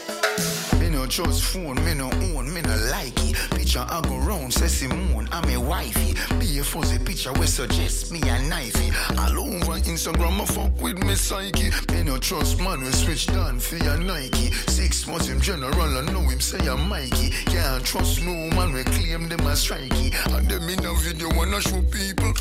[0.79, 3.35] Me no trust phone, me no own, me no like it.
[3.51, 6.13] Picture I go round, say Simone, I'm a wifey.
[6.39, 8.91] Be a fuzzy picture we suggest me a knifey.
[9.17, 11.71] All over Instagram, I fuck with me psyche.
[11.93, 14.51] Me no trust man, we switch down for your Nike.
[14.51, 17.31] Six months him general, I know him say I'm Mikey.
[17.45, 20.13] Can't trust no man, we claim them as strikey.
[20.35, 22.33] And them in a video wanna show people.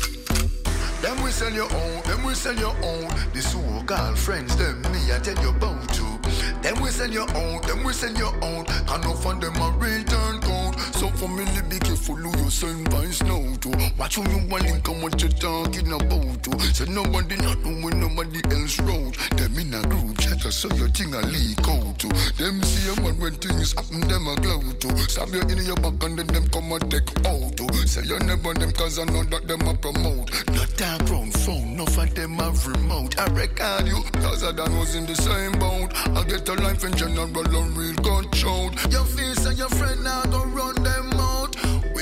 [1.01, 3.09] Them we sell your own, them we sell your own.
[3.33, 6.12] The so-called friends, them me I tell you about to.
[6.63, 8.69] Them we send you out, them we send you out.
[8.89, 10.79] And no fun them a return code.
[10.95, 13.69] So for me, be careful your vines now to.
[13.97, 16.59] Watch who you want link and what you talking about to.
[16.73, 19.15] Say nobody not know when nobody else road.
[19.37, 22.07] Them in a group chat so your thing a leak out to.
[22.37, 24.97] Them see a man when things happen, them a glow to.
[25.09, 27.87] Stab you in your back and then them come and take out to.
[27.87, 30.31] Say you never them cause I know that them a promote.
[30.51, 33.17] Not that round phone, no for them have remote.
[33.19, 35.93] I record you, cause I done was in the same boat.
[36.17, 38.91] I get a life in general, and real gunshot.
[38.91, 41.32] Your face and your friend now go run them out.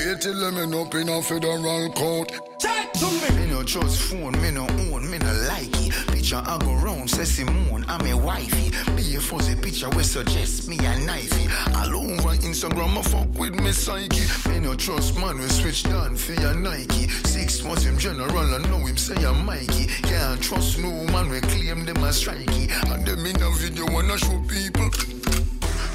[0.04, 2.32] Wait till them end up in a federal court.
[2.58, 3.40] Chat to me.
[3.40, 5.92] Me no trust phone, me no own, me no like it.
[6.08, 8.70] Picture I go round, say Simone, I'm a wifey.
[8.96, 11.46] Be a fuzzy picture we suggest me a knifey.
[11.76, 14.26] All over Instagram, I fuck with me psyche.
[14.50, 17.08] Me no trust man, we switch down for your Nike.
[17.08, 19.86] Six months him general, I know him say I'm Mikey.
[20.02, 22.68] Can't trust no man, we claim them as strikey.
[22.92, 25.11] And them in a video wanna show people.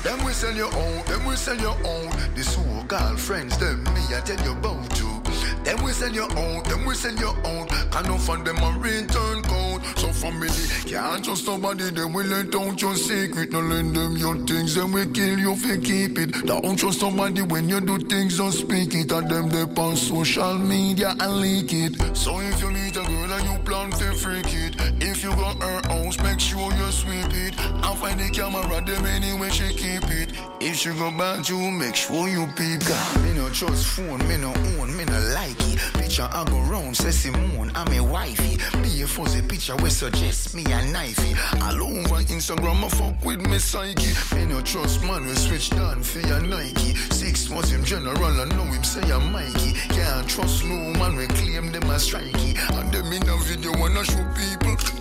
[0.07, 2.09] Them we sell your own, them we sell your own.
[2.33, 5.21] The so-called friends, them me I tell you about to.
[5.65, 7.67] Them we sell your own, them we sell your own.
[7.91, 9.76] Can no fund them a return code.
[9.95, 10.49] So family
[10.85, 11.89] can't trust nobody.
[11.91, 13.51] Them will let out your secret.
[13.51, 14.75] No lend them your things.
[14.75, 16.45] Them we kill you if you keep it.
[16.45, 18.37] Don't trust somebody when you do things.
[18.37, 19.11] Don't speak it.
[19.11, 22.15] And them they on social media and leak it.
[22.15, 25.61] So if you meet a girl and you plan to freak it, if you got
[25.61, 27.59] her house, make sure you sweep it.
[27.59, 30.33] And find the camera them anyway she keep it.
[30.59, 32.79] If she go bad, you make sure you peep.
[32.87, 35.79] God, me no trust phone, me no own, me no like it.
[35.93, 38.57] Picture I go round, say Simone, I'm a wifey.
[38.81, 41.35] Be a fuzzy picture we suggest me a knifey.
[41.61, 44.13] All over Instagram, I fuck with me psyche.
[44.35, 46.95] Me no trust man, we switch down for your Nike.
[47.11, 49.73] Six months him general, I know him say I'm Mikey.
[49.89, 52.57] Can't trust no man, we claim them as strikey.
[52.79, 54.96] And them in a video wanna show people.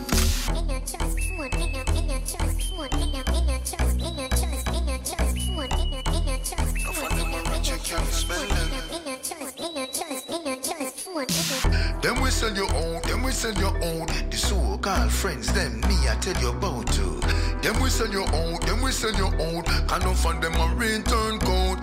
[12.27, 14.07] We sell your own, them we sell your own.
[14.31, 17.21] The so-called friends, them me I tell you about to.
[17.63, 19.63] Them we sell your own, them we sell your own.
[19.63, 21.79] Can no fund them a return code.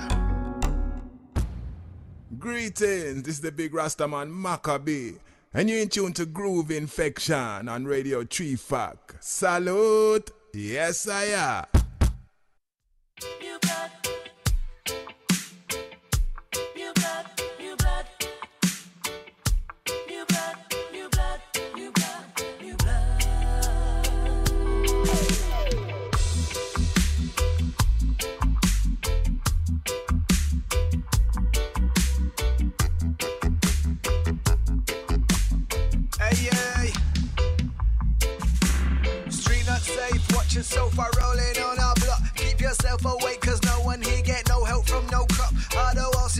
[2.37, 5.13] Greetings, this is the big Rastaman Maccabee,
[5.53, 9.15] and you're in tune to Groove Infection on Radio Tree Fac.
[9.21, 10.29] Salute!
[10.53, 11.65] Yes, I am.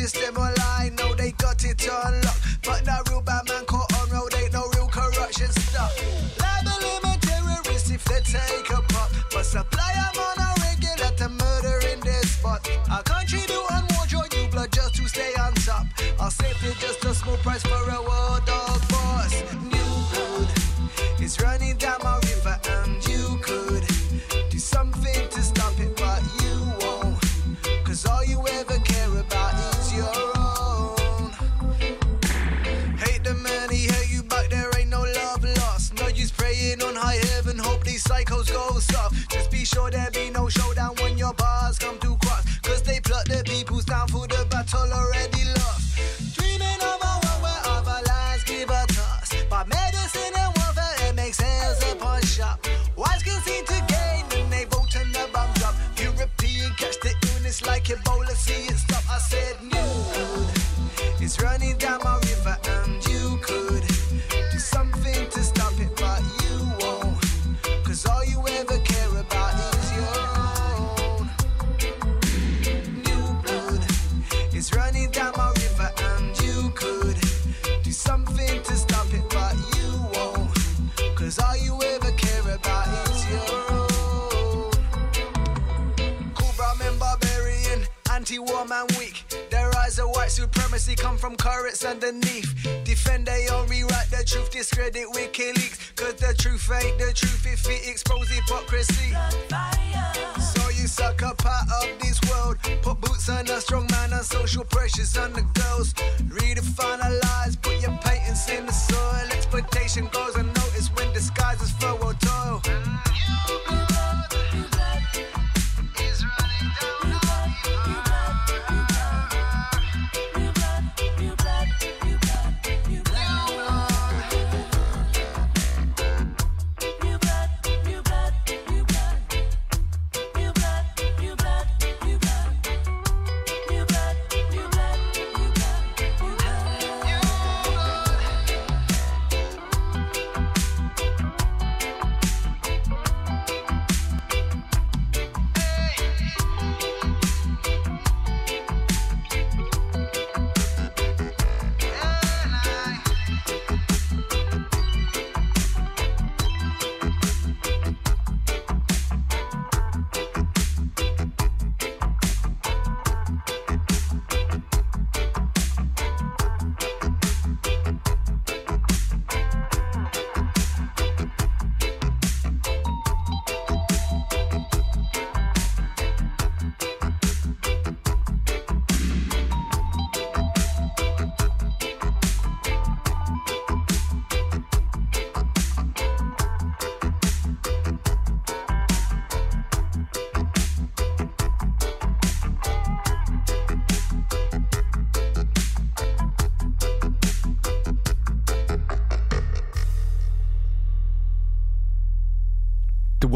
[0.08, 0.63] system alive.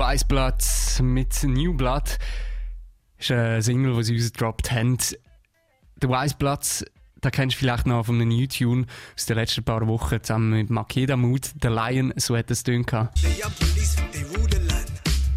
[0.10, 0.64] Wise Blood
[1.02, 2.18] mit New Blood
[3.18, 4.98] ist eine Single, die sie rausgedroppt haben.
[5.00, 6.86] The Wise Blood,
[7.20, 8.86] da kennst du vielleicht noch von einem New Tune
[9.18, 12.88] aus den letzten paar Wochen zusammen mit Makeda Mood, The Lion, so hat es tönt.
[12.88, 13.18] gehabt.
[13.18, 14.92] The young police, they rule the land.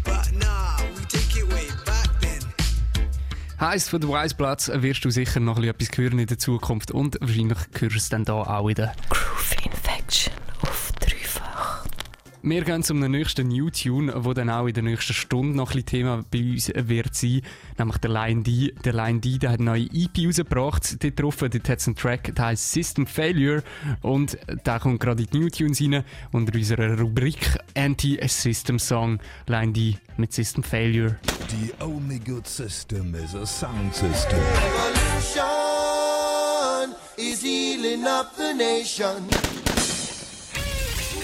[0.05, 2.39] But nah, we take it way back then.
[3.59, 6.91] Heisst, von The Wise Blood wirst du sicher noch ein etwas hören in der Zukunft
[6.91, 8.93] und wahrscheinlich hörst du es dann da auch wieder.
[9.09, 10.40] Groove Infection.
[12.43, 15.83] Wir gehen zum nächsten New Tune, wo dann auch in der nächsten Stunde noch ein
[15.83, 17.41] bisschen Thema bei uns wird sein,
[17.77, 18.73] nämlich der Line D.
[18.83, 21.95] Der Line D, der hat eine neue EP rausgebracht, dort drauf, dort hat es einen
[21.95, 23.61] Track, der heißt System Failure
[24.01, 29.73] und da kommt gerade in die New Tunes rein unter unserer Rubrik Anti-System Song, Line
[29.73, 31.19] D mit System Failure.
[31.49, 34.39] The only good system is a sound system.
[34.39, 35.45] Revolution
[37.17, 39.27] is healing up the nation.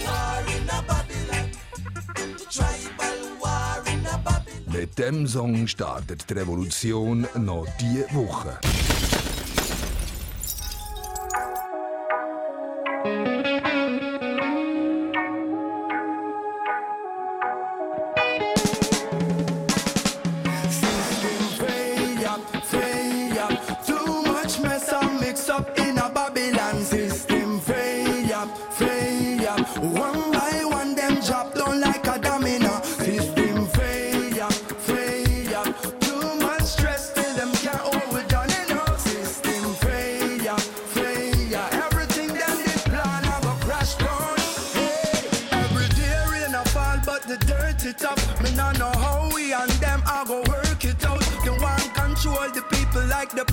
[0.06, 1.07] War in a
[4.72, 8.60] Mit dem Song startet die Revolution noch diese Woche.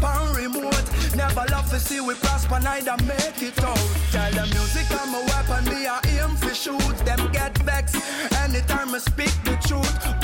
[0.01, 0.85] Like remote.
[1.15, 3.79] Never love to see we prosper, neither make it out.
[4.11, 6.97] Tell the music I'm a weapon, me I aim for shoot.
[7.05, 7.97] Them get vexed
[8.43, 10.24] anytime I speak the truth.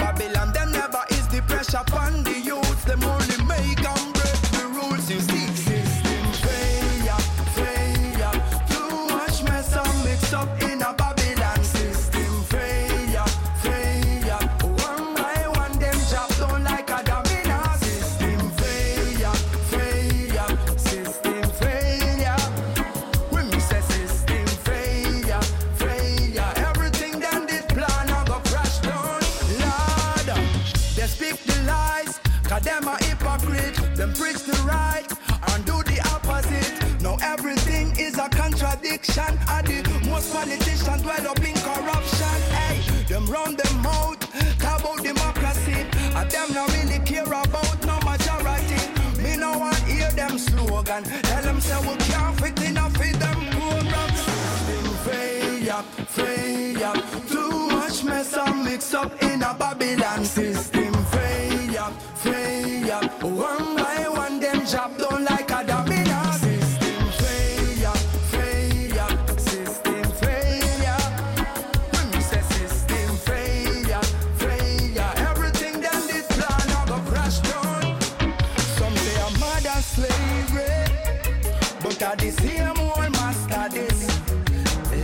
[50.91, 51.23] Slogan.
[51.23, 54.21] Tell them say we can't fit in them programs.
[54.21, 56.95] System failure, failure.
[57.29, 60.90] Too much mess and mix up in a Babylon system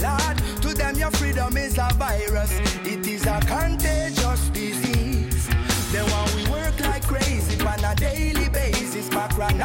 [0.00, 0.36] Lord.
[0.62, 2.52] To them, your freedom is a virus,
[2.84, 5.48] it is a contagious disease.
[5.92, 9.60] They want we work like crazy on a daily basis, but run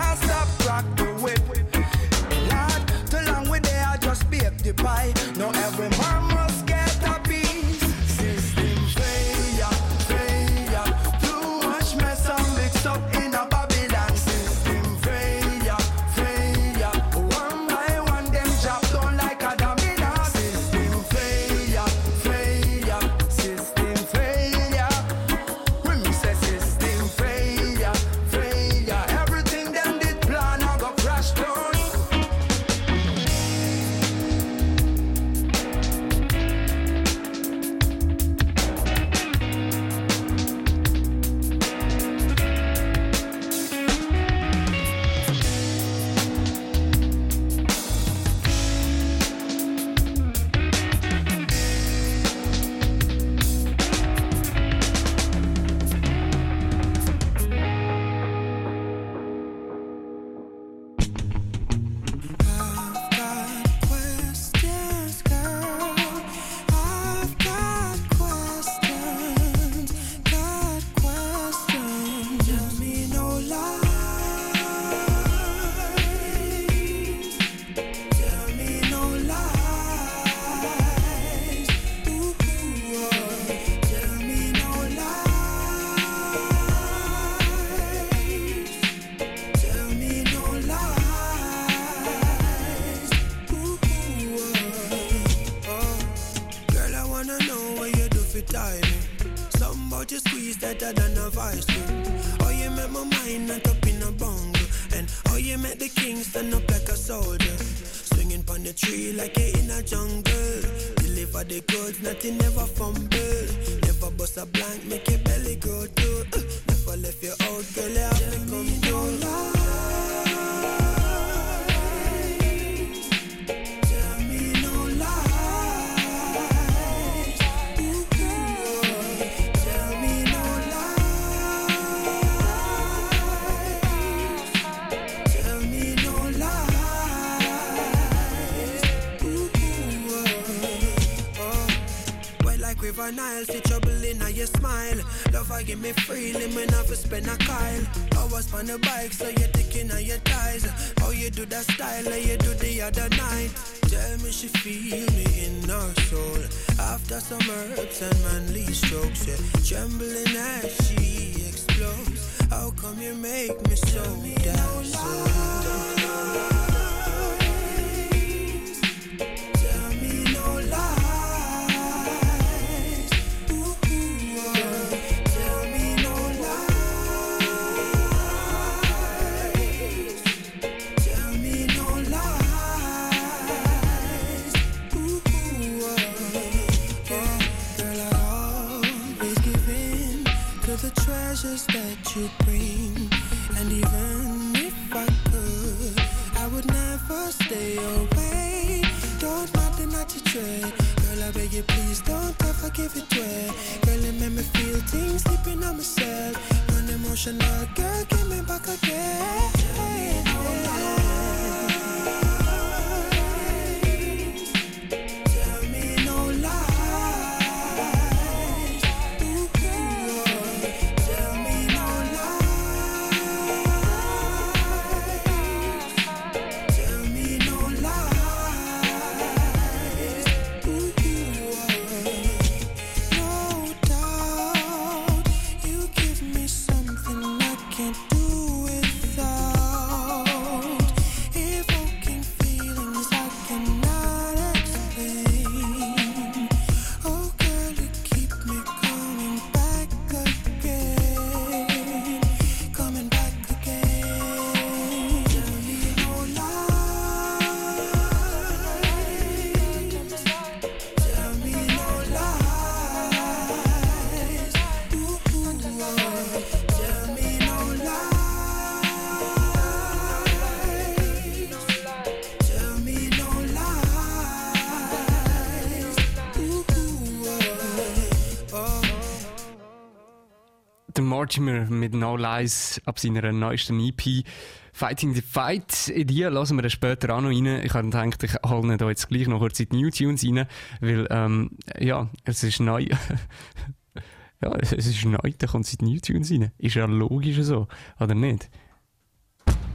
[281.32, 284.26] Mortimer mit No Lies ab seiner neuesten EP.
[284.74, 285.88] Fighting the Fight.
[285.88, 287.62] In die lassen wir später auch noch rein.
[287.64, 290.46] Ich habe gedacht, ich hole da jetzt gleich noch kurz in die New Tunes rein,
[290.82, 292.82] weil, ähm, ja, es ist neu.
[294.42, 296.52] ja, es ist neu, da kommt es in die New Tunes rein.
[296.58, 298.50] Ist ja logisch so, oder nicht?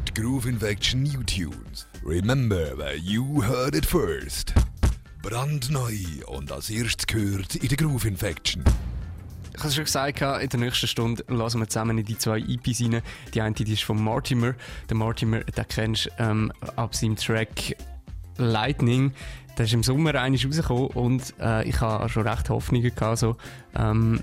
[0.09, 1.86] Die Groove Infection New Tunes.
[2.04, 4.52] Remember where you heard it first.
[5.22, 5.96] Brandneu
[6.26, 8.62] und als erstes gehört in der Groove Infection.
[9.57, 12.82] Ich habe schon gesagt, in der nächsten Stunde lassen wir zusammen in die zwei EPs
[12.82, 13.00] rein.
[13.32, 14.54] Die eine die ist von Mortimer.
[14.90, 17.74] Der Mortimer, den kennst du ähm, ab seinem Track
[18.36, 19.12] Lightning.
[19.57, 23.36] Der ist im Sommer eigentlich rausgekommen und äh, ich habe schon recht Hoffnungen gehabt, so,
[23.74, 24.20] ähm,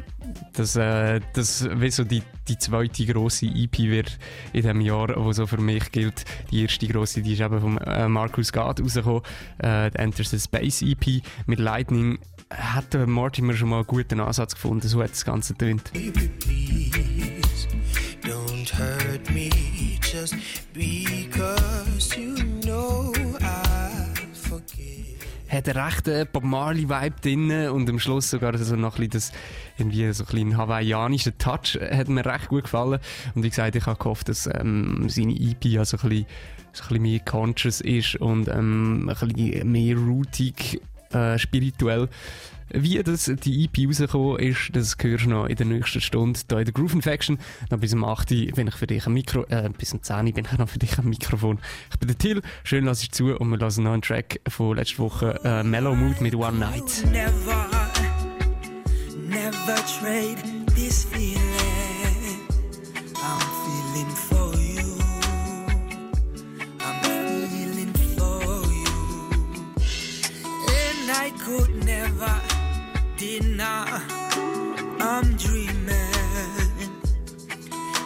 [0.54, 4.20] dass äh, das wie so die, die zweite grosse EP wird
[4.54, 6.26] in diesem Jahr, wo so für mich gilt.
[6.52, 9.24] Die erste grosse, die ist eben von äh, Marcus Gad rausgekommen,
[9.64, 12.20] äh, Enter the Space EP mit Lightning.
[12.58, 15.92] Hat der Mortimer schon mal einen guten Ansatz gefunden, so hat das Ganze tönt.
[15.92, 17.68] Baby, please
[18.22, 19.50] don't hurt me
[20.02, 20.36] just
[20.74, 25.18] because you know I forgive.
[25.50, 29.32] hat einen rechten Bob Marley-Vibe drin und am Schluss sogar so noch ein bisschen das,
[29.78, 33.00] irgendwie so ein hawaiianischen Touch hat mir recht gut gefallen.
[33.36, 36.26] Und wie gesagt, ich habe gehofft, dass ähm, seine EP also ein bisschen,
[36.72, 40.82] so ein bisschen mehr conscious ist und ähm, ein bisschen mehr rootig,
[41.14, 42.10] äh, spirituell.
[42.70, 46.60] Wie das die EP rausgekommen ist, das hörst du noch in der nächsten Stunde hier
[46.60, 47.38] in der Groove Infection.
[47.70, 50.28] Dann bis um 8 Uhr bin ich für dich am Mikro, äh, bis um 10
[50.28, 51.60] Uhr bin ich noch für dich am Mikrofon.
[51.92, 54.76] Ich bin der Till, schön lass ich zu und wir lassen noch einen Track von
[54.76, 57.04] letzter Woche, äh, Mellow Mood mit One Night.
[57.12, 57.70] Never,
[59.28, 60.38] never trade
[60.76, 61.43] this feeling.
[71.16, 72.42] I could never
[73.18, 74.02] deny.
[75.00, 76.72] I'm dreaming.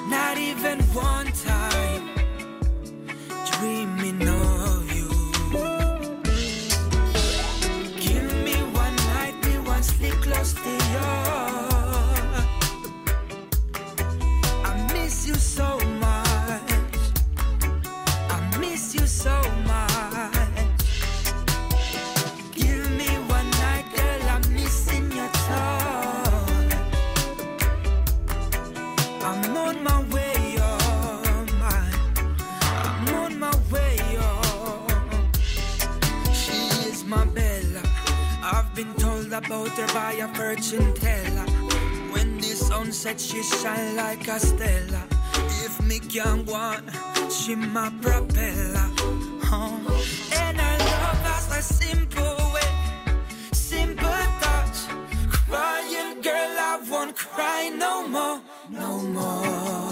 [0.09, 2.03] Not even one time.
[3.53, 5.09] Dreaming of you.
[8.05, 9.35] Give me one night,
[9.65, 11.26] one sleep close to you.
[39.37, 41.45] About her by a fortune teller.
[42.11, 45.03] When the sun sets, she shine like a stella.
[45.65, 46.83] If me can go on,
[47.29, 48.89] she my propeller.
[49.49, 49.79] Oh.
[50.33, 52.71] And her love has a simple way,
[53.51, 54.79] simple touch.
[55.29, 59.86] Crying girl, I won't cry no more, no more.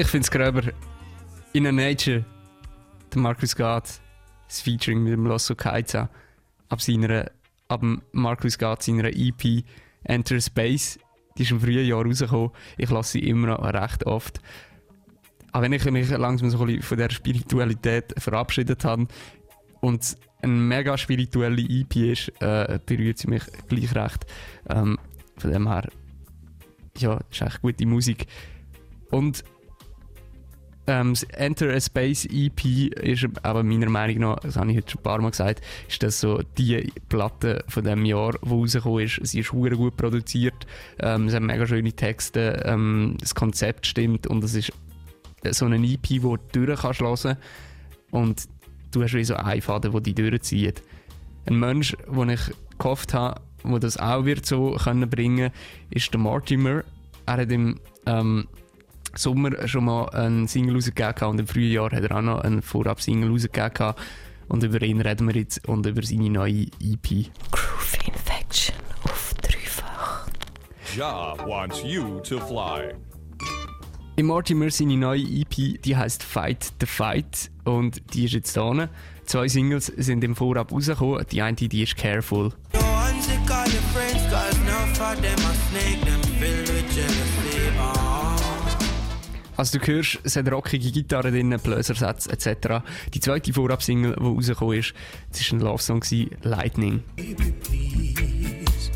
[0.00, 0.62] Ich finde es gröber.
[1.52, 2.24] In a Nature,
[3.12, 4.00] der Markus Gart,
[4.48, 6.08] das Featuring mit dem Losso Kaiza,
[6.70, 7.30] ab, seiner,
[7.68, 7.82] ab
[8.12, 9.62] Markus Gart seiner EP
[10.04, 10.98] Enter Space,
[11.36, 12.48] die ist im frühen Jahr rausgekommen.
[12.78, 14.40] Ich lasse sie immer noch recht oft.
[15.52, 19.06] Aber wenn ich mich langsam so ein von der Spiritualität verabschiedet habe
[19.82, 24.24] und eine mega spirituelle EP ist, äh, berührt sie mich gleich recht.
[24.66, 24.98] Ähm,
[25.36, 25.90] von dem her,
[26.96, 28.26] ja, ist echt gute Musik.
[29.10, 29.44] Und
[30.90, 32.64] ähm, das Enter a Space EP
[33.00, 36.02] ist aber meiner Meinung nach, das habe ich heute schon ein paar Mal gesagt, ist
[36.02, 39.20] das so die Platte von dem Jahr, die rausgekommen ist.
[39.22, 40.66] Sie ist sehr gut produziert,
[40.98, 44.72] ähm, es hat mega schöne Texte, ähm, das Konzept stimmt und es ist
[45.52, 47.00] so eine EP, die du durch kannst
[48.10, 48.48] und
[48.90, 50.82] du hast wie so einen Faden, der dich durchzieht.
[51.46, 52.40] Ein Mensch, den ich
[52.78, 55.50] gehofft habe, der das auch wird so können bringen
[55.90, 56.82] ist der Mortimer.
[57.26, 58.48] Er hat im ähm,
[59.14, 63.30] Sommer schon mal einen Single rausgegeben und im Frühjahr hat er auch noch einen Vorab-Single
[63.30, 63.94] rausgegeben.
[64.48, 67.30] Und über ihn reden wir jetzt und über seine neue EP.
[67.52, 70.26] Groove Infection auf dreifach.
[70.96, 72.94] Ja wants you to fly.
[74.16, 78.88] Im Mortimer seine neue EP, die heißt Fight the Fight und die ist jetzt da.
[79.24, 81.24] Zwei Singles sind im Vorab rausgekommen.
[81.30, 82.52] Die eine, die ist Careful.
[82.74, 82.80] Yo,
[89.60, 92.82] Also du hörst, es hat rockige Gitarre drin, Bläsersätze etc.
[93.12, 94.94] Die zweite Vorab-Single, die rausgekommen ist,
[95.32, 96.02] das war ein Love-Song,
[96.44, 97.02] Lightning.
[97.16, 98.90] Please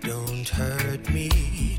[0.00, 1.28] don't hurt me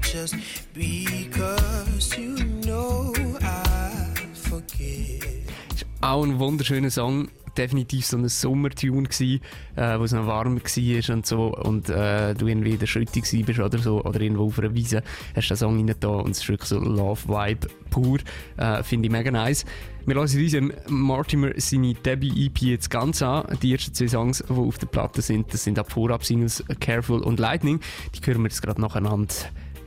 [0.02, 0.36] just
[0.76, 3.12] because you know
[3.42, 5.26] I forgive.
[5.74, 7.30] Ist auch ein wunderschöner Song.
[7.58, 9.42] Definitiv so ein Sommertune gsi,
[9.76, 13.20] äh, wo es noch warm war und so und äh, du irgendwie in der Schütte
[13.22, 15.04] bist oder so oder irgendwo auf einer Wiese,
[15.36, 18.20] hast den Song rein da und es ist wirklich so Love Vibe pur.
[18.58, 19.66] Äh, Finde ich mega nice.
[20.06, 23.46] Wir hören uns im Mortimer seine Debbie EP jetzt ganz an.
[23.62, 27.40] Die ersten zwei Songs, die auf der Platte sind, das sind ab Vorab-Singles Careful und
[27.40, 27.82] Lightning.
[28.16, 29.34] Die hören wir jetzt gerade nacheinander.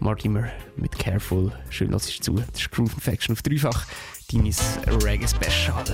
[0.00, 1.52] Mortimer mit Careful.
[1.68, 2.34] Schön, dass ich zu.
[2.34, 3.86] Das ist Groove Infection auf dreifach.
[4.32, 5.84] Deines Reggae Special.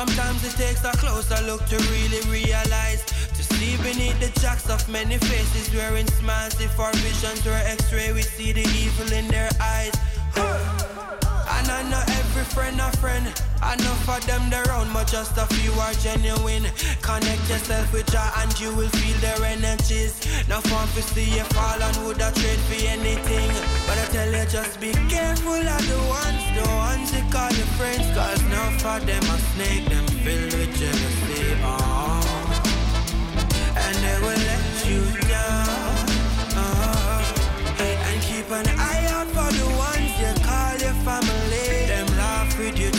[0.00, 3.04] Sometimes it takes a closer look to really realize.
[3.36, 6.58] To see beneath the jacks of many faces wearing smiles.
[6.58, 9.92] If our visions were x-ray, we see the evil in their eyes.
[10.36, 13.26] And I know every friend a friend.
[13.62, 14.50] I know for them
[14.80, 16.64] own, but just a few are genuine.
[17.02, 20.14] Connect yourself with Jah and you will feel their energies.
[20.48, 23.50] Now fun to see you fall and would have trade for anything.
[23.86, 27.70] But I tell you, just be careful of the ones, the ones you call your
[27.76, 28.06] friends.
[28.16, 31.44] Cause now for them a snake, them filled with jealousy.
[31.62, 32.24] Oh.
[33.76, 36.06] And they will let you down.
[36.56, 37.00] Oh.
[37.78, 41.86] And keep an eye out for the ones you call your family.
[41.86, 42.89] Them laugh with you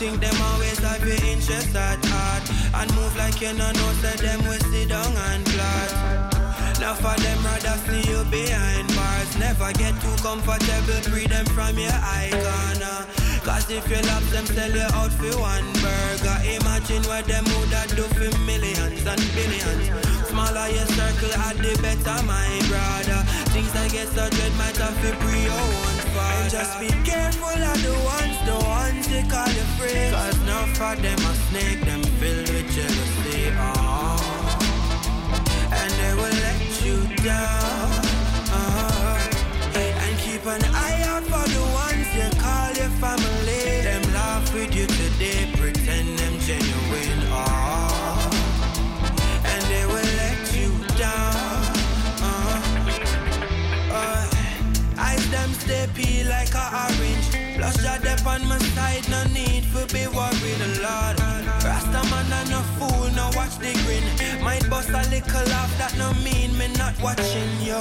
[0.00, 2.44] Nothing them always have your interest at heart.
[2.72, 6.80] And move like you no know, so them will sit down and plot.
[6.80, 11.76] Now for them rather see you behind bars Never get too comfortable, free them from
[11.76, 13.04] your icon uh.
[13.44, 17.68] Cause if you love them, sell you out for one burger Imagine what them would
[17.68, 19.84] have do for millions and billions
[20.32, 23.20] Smaller your circle, at the better, my brother
[23.52, 25.89] Things that get so dread might have to pre your own father
[26.48, 30.96] Just be careful of the ones, the ones they call you friends Cause now for
[31.00, 34.60] them a snake, them filled with jealousy oh
[35.72, 38.09] and they will let you down.
[58.20, 61.18] Dep on my side, no need for be worried a lot.
[61.64, 64.44] Rasta man and no fool, no watch the grin.
[64.44, 67.80] Might bust a little laugh, that no mean me not watching you.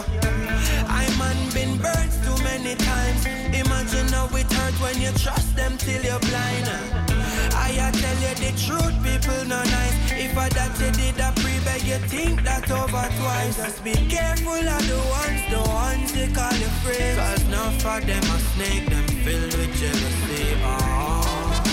[0.87, 3.25] I man been burnt too many times.
[3.53, 7.18] Imagine how it hurt when you trust them till you're blind.
[7.59, 10.11] I tell you the truth, people no nice.
[10.11, 13.57] If I that you did a pre beg, you think that over twice.
[13.57, 17.17] Just be careful of the ones, the ones they call you friends.
[17.19, 20.57] Cause none for them a snake, them filled with jealousy.
[20.63, 21.63] Oh.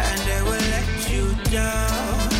[0.00, 2.31] And they will let you down.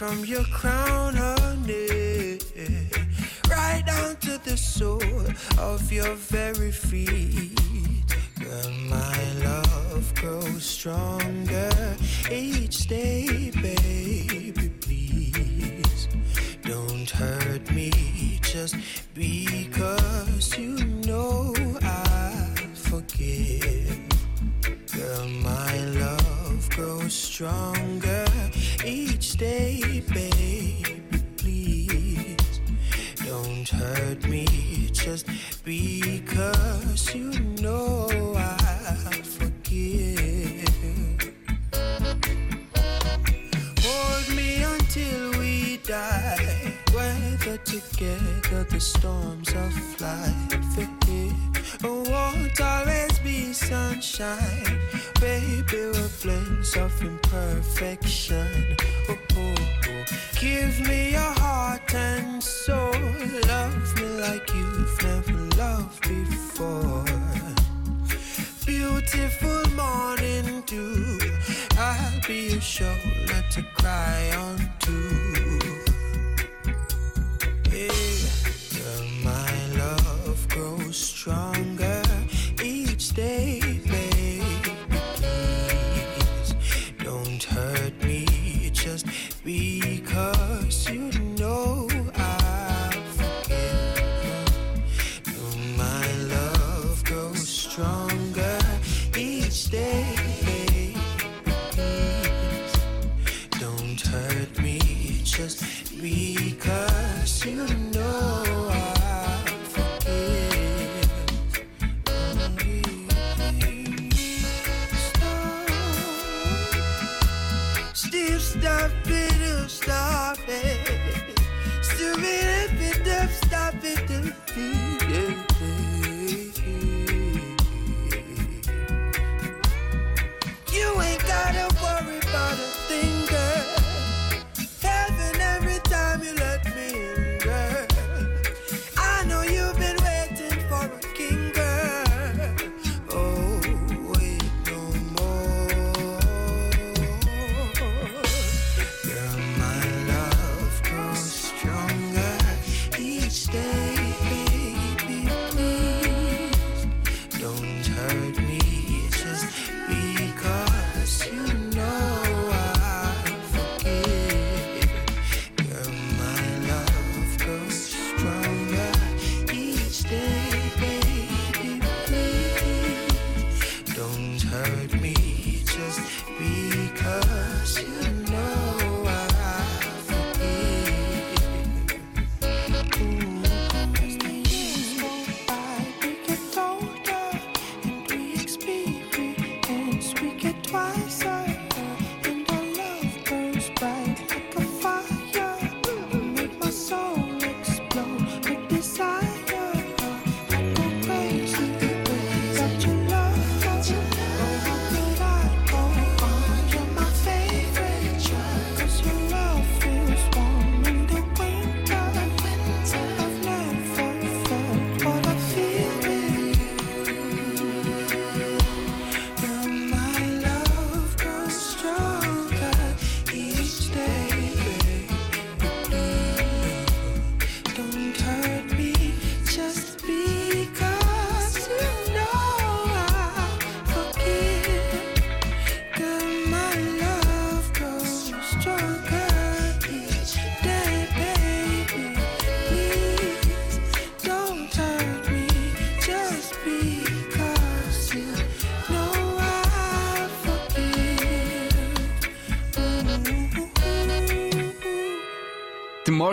[0.00, 1.09] from your crown.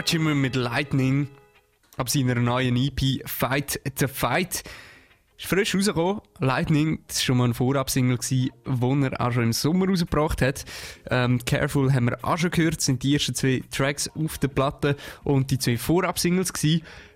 [0.08, 1.28] Judgment mit Lightning
[1.98, 4.64] ab seiner neuen EP Fight the Fight.
[5.38, 6.22] Ist frisch rausgekommen.
[6.40, 10.64] Lightning, das war schon mal ein Vorabsingle, den er auch schon im Sommer rausgebracht hat.
[11.12, 14.48] Ähm, Careful haben wir auch schon gehört, das sind die ersten zwei Tracks auf der
[14.48, 16.54] Platte und die zwei Vorabsingles.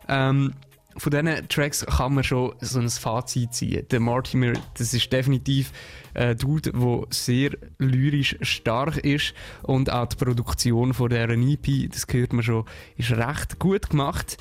[0.10, 0.54] Ähm,
[0.98, 3.86] von diesen Tracks kann man schon so ein Fazit ziehen.
[3.90, 5.72] Der Mortimer, das ist definitiv
[6.14, 12.06] ein Dude, der sehr lyrisch stark ist und auch die Produktion von dieser EP, das
[12.12, 12.66] hört man schon,
[12.98, 14.38] ist recht gut gemacht.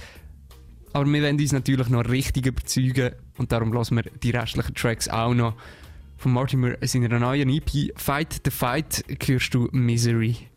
[0.93, 5.09] Aber wir wollen uns natürlich noch richtig überzeugen und darum lassen wir die restlichen Tracks
[5.09, 5.55] auch noch.
[6.17, 10.50] Von Mortimer in seiner neuen EP «Fight the Fight» hörst du «Misery».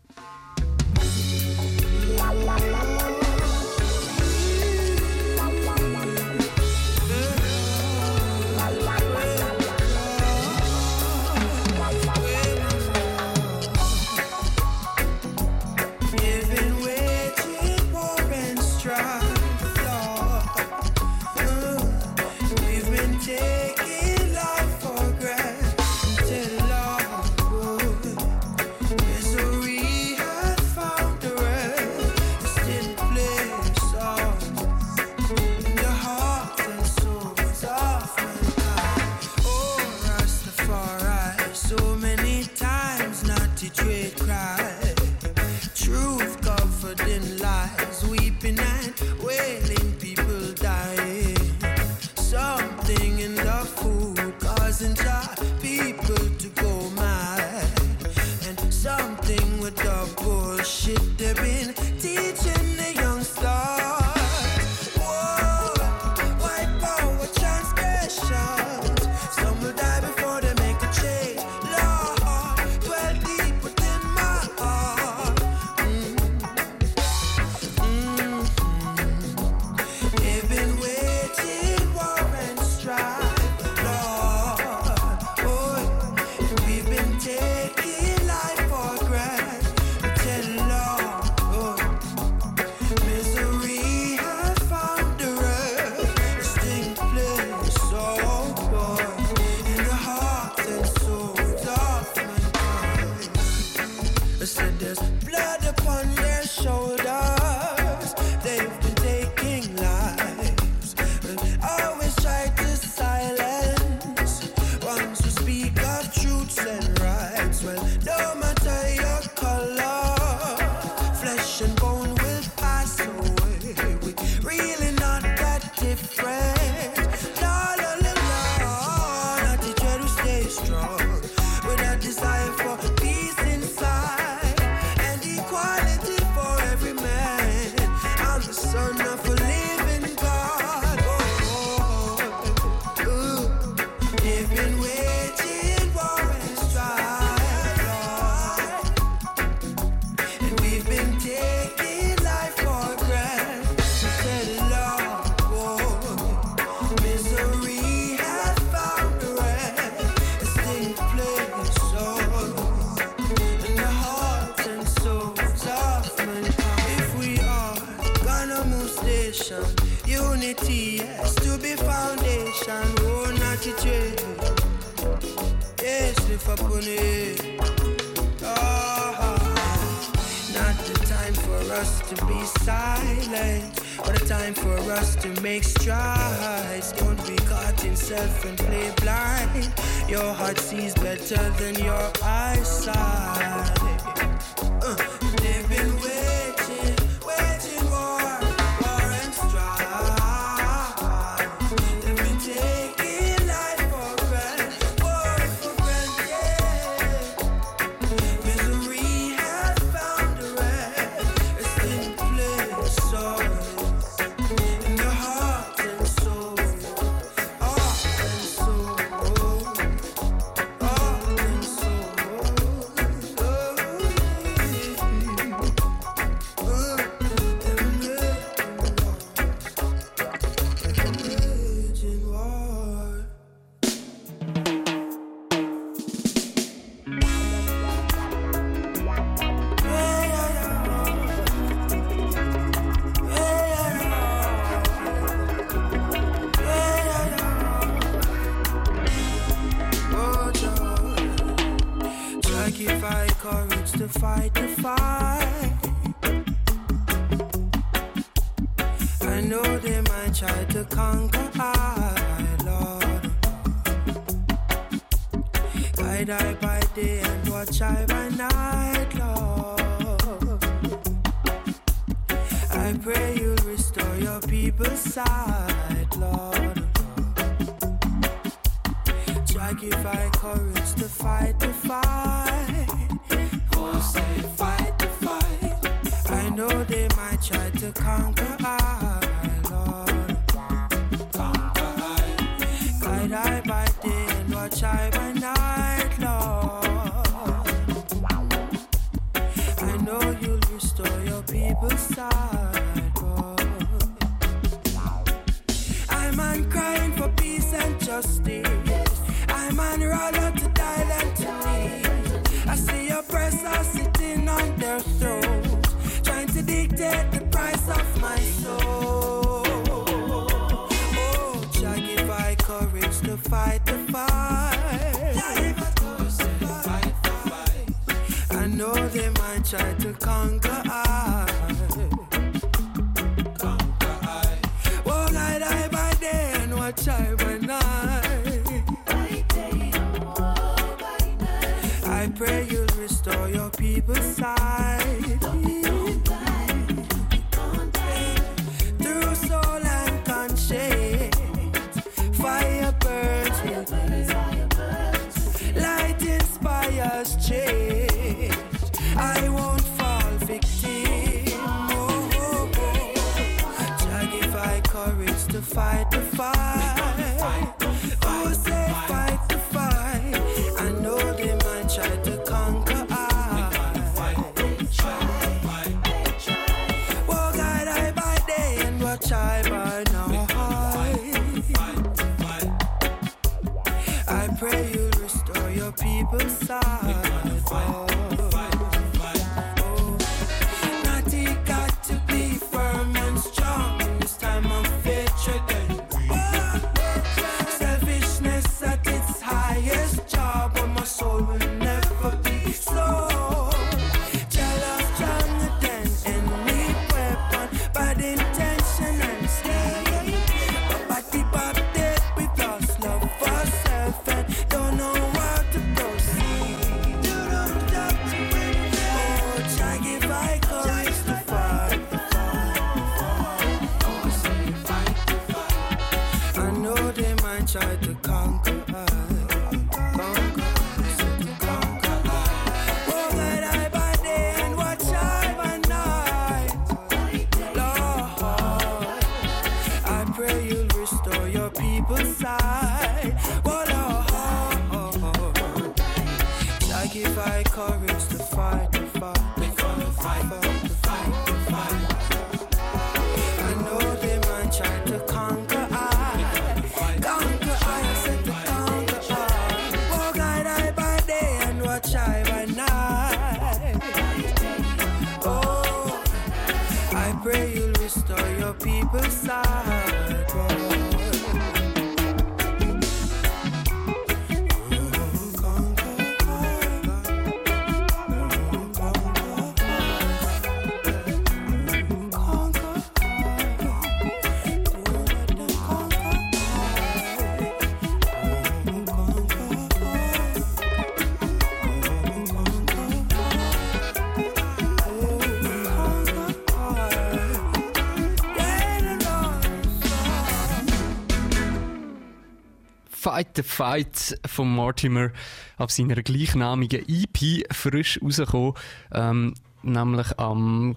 [503.74, 505.30] Fight von Mortimer
[505.76, 508.74] auf seiner gleichnamigen EP frisch rausgekommen.
[509.12, 510.96] Ähm, nämlich am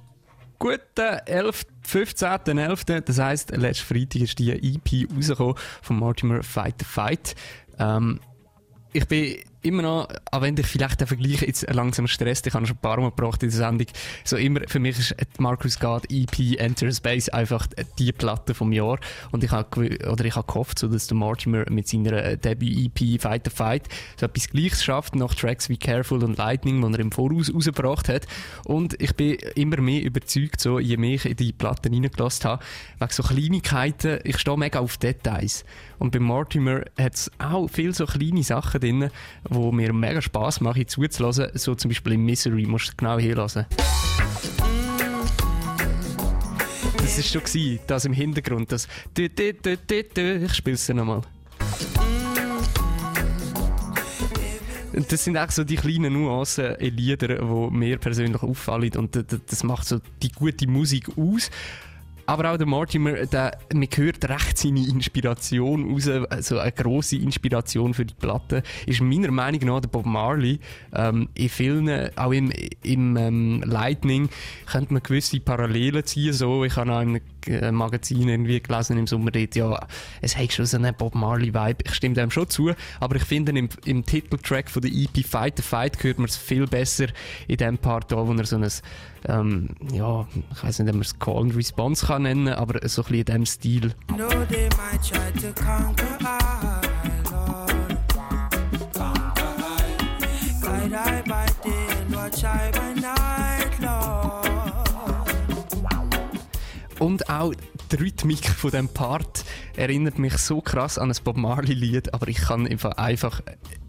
[0.59, 1.65] guten 11.
[1.87, 3.01] 15.11.
[3.01, 7.35] Das heisst, letzten Freitag ist die EP rausgekommen von Mortimer Fight the Fight.
[7.79, 8.19] Ähm,
[8.93, 12.65] ich bin immer noch, auch wenn ich vielleicht den Vergleich jetzt langsam stresst, ich habe
[12.65, 13.87] schon ein paar Mal gebracht in der Sendung,
[14.23, 17.67] so immer, für mich ist die Marcus God EP Enter Space einfach
[17.97, 18.99] die Platte vom Jahr.
[19.31, 23.21] Und ich habe, oder ich habe gehofft, so, dass der Mortimer mit seiner äh, Debüt-EP
[23.21, 23.87] Fight the Fight
[24.19, 28.09] so etwas Gleiches schafft nach Tracks wie Careful und Lightning, die er im Voraus rausgebracht
[28.09, 28.27] hat.
[28.65, 32.63] Und ich bin immer mehr überzeugt, so, je mehr ich in die Platten reingelassen habe,
[32.99, 35.65] wegen so Kleinigkeiten, ich stehe mega auf Details.
[35.99, 39.09] Und bei Mortimer hat es auch viel so kleine Sachen drin,
[39.49, 41.49] wo mir mega Spass machen zuzulassen.
[41.53, 43.65] So zum Beispiel in Misery, musst du genau hinlassen.
[46.97, 48.87] Das ist schon gewesen, das im Hintergrund, das
[49.17, 51.21] ich spiel's dir nochmal.
[54.93, 59.15] Und das sind auch so die kleinen Nuancen in Liedern, die mir persönlich auffallen und
[59.15, 61.51] das macht so die gute Musik aus.
[62.29, 67.93] Aber auch der Mortimer, der, man hört recht seine Inspiration raus, also eine grosse Inspiration
[67.93, 70.59] für die Platte, ist meiner Meinung nach der Bob Marley.
[70.93, 72.51] Ähm, in vielen, auch im,
[72.83, 74.27] im ähm, Lightning,
[74.65, 76.33] könnte man gewisse Parallelen ziehen.
[76.33, 79.87] So, ich habe auch im äh, Magazin irgendwie gelesen im Sommer dort, ja,
[80.21, 81.85] es hat schon so einen Bob Marley-Vibe.
[81.85, 85.55] Ich stimme dem schon zu, aber ich finde im, im Titeltrack von der EP Fight
[85.55, 87.07] the Fight hört man es viel besser
[87.47, 88.67] in dem Part wo er so ein
[89.27, 93.03] ähm, ja, ich weiß nicht, ob man es Call and Response kann nennen, aber so
[93.03, 93.93] ein bisschen in dem Stil.
[106.99, 107.53] Und auch
[107.91, 109.45] die Rhythmik von dem Part
[109.75, 112.67] erinnert mich so krass an ein Bob Marley Lied, aber ich kann
[112.97, 113.41] einfach,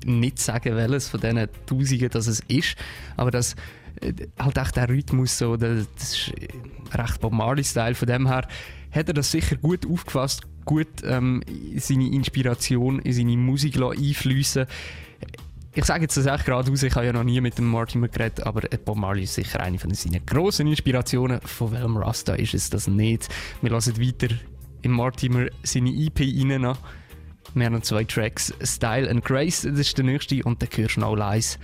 [0.05, 2.77] nicht sagen, welches von diesen Tausenden das es ist.
[3.17, 3.57] Aber das
[4.39, 6.33] halt auch der Rhythmus so, das, ist
[6.93, 7.95] recht Bob Marley Style.
[7.95, 8.47] Von dem her
[8.91, 11.43] hat er das sicher gut aufgefasst, gut ähm,
[11.77, 14.67] seine Inspiration in seine Musik einfließen.
[15.75, 18.09] Ich sage jetzt das echt gerade aus, ich habe ja noch nie mit dem Mortimer
[18.09, 21.41] geredet, aber Bob Marley ist sicher eine von seinen grossen Inspirationen.
[21.43, 23.29] Von welchem Rasta ist es das nicht?
[23.63, 24.35] Wir lassen weiter
[24.83, 26.61] im Mortimer seine EP rein.
[26.63, 26.79] noch.
[27.55, 31.17] Wir haben noch zwei Tracks, Style and Grace, das ist der nächste, und du noch
[31.17, 31.59] leise.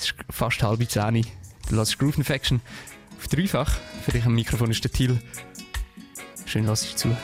[0.00, 1.26] Es ist fast halb zehn.
[1.68, 2.62] Du lässt Groove Infection
[3.18, 3.70] auf dreifach.
[4.02, 5.20] Für dich am Mikrofon ist der Till.
[6.46, 7.14] Schön, lass ich zu.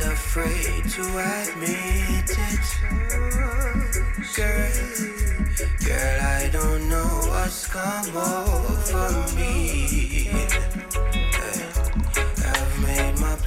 [0.00, 2.66] Afraid to admit it.
[4.34, 4.70] Girl,
[5.84, 10.87] girl, I don't know what's come over me.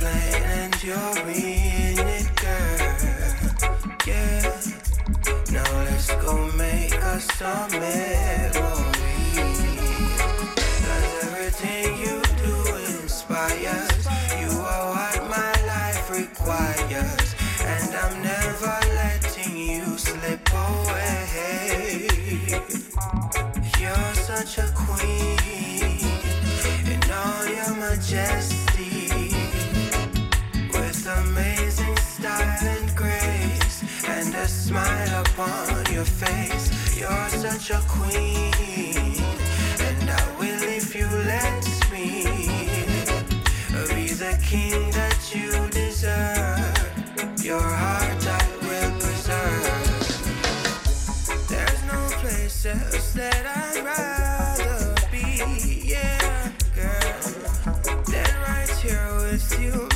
[0.01, 0.97] Plan and you're
[1.29, 2.97] in it, girl.
[4.07, 4.41] Yeah.
[5.51, 8.55] Now let's go make us some memories.
[10.57, 12.55] Cause everything you do
[12.97, 14.07] inspires.
[14.41, 17.35] You are what my life requires.
[17.61, 22.07] And I'm never letting you slip away.
[23.79, 25.37] You're such a queen
[26.89, 28.70] in all your majesty.
[35.41, 36.97] Upon your face.
[36.97, 38.53] You're such a queen.
[39.87, 42.23] And I will if you let me
[43.95, 47.43] be the king that you deserve.
[47.43, 50.07] Your heart I will preserve.
[51.49, 57.21] There's no place else that I'd rather be, yeah, girl,
[58.13, 59.90] than right here with you,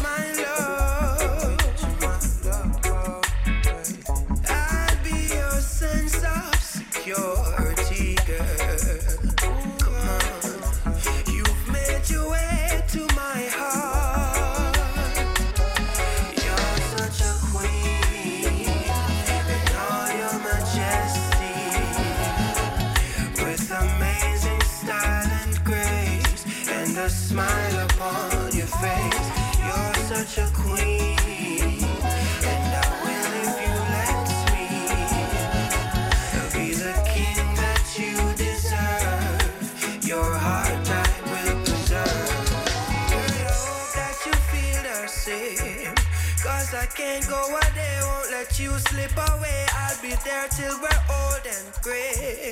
[46.85, 49.65] I can't go a day, won't let you slip away.
[49.73, 52.51] I'll be there till we're old and gray.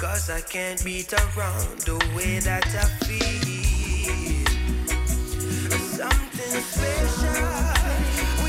[0.00, 3.44] Cause I can't beat around the way that I feel.
[6.00, 8.43] Something special.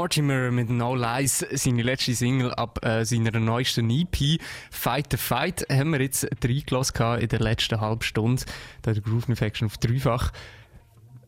[0.00, 4.40] Mortimer mit No Lies, seine letzte Single ab äh, seiner neuesten EP,
[4.70, 8.42] Fight the Fight, haben wir jetzt reingelassen in der letzten halben Stunde.
[8.80, 10.32] Da der Groove Infection auf dreifach.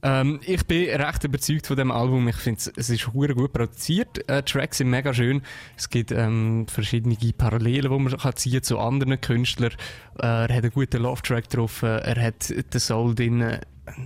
[0.02, 2.26] Ähm, ich bin recht überzeugt von dem Album.
[2.28, 4.26] Ich finde, es ist hure gut produziert.
[4.26, 5.42] Äh, die Tracks sind mega schön.
[5.76, 9.72] Es gibt ähm, verschiedene Parallelen, die man kann ziehen zu anderen Künstlern.
[10.18, 11.82] Äh, er hat einen guten Love-Track drauf.
[11.82, 13.58] äh, Er hat den Soul drin.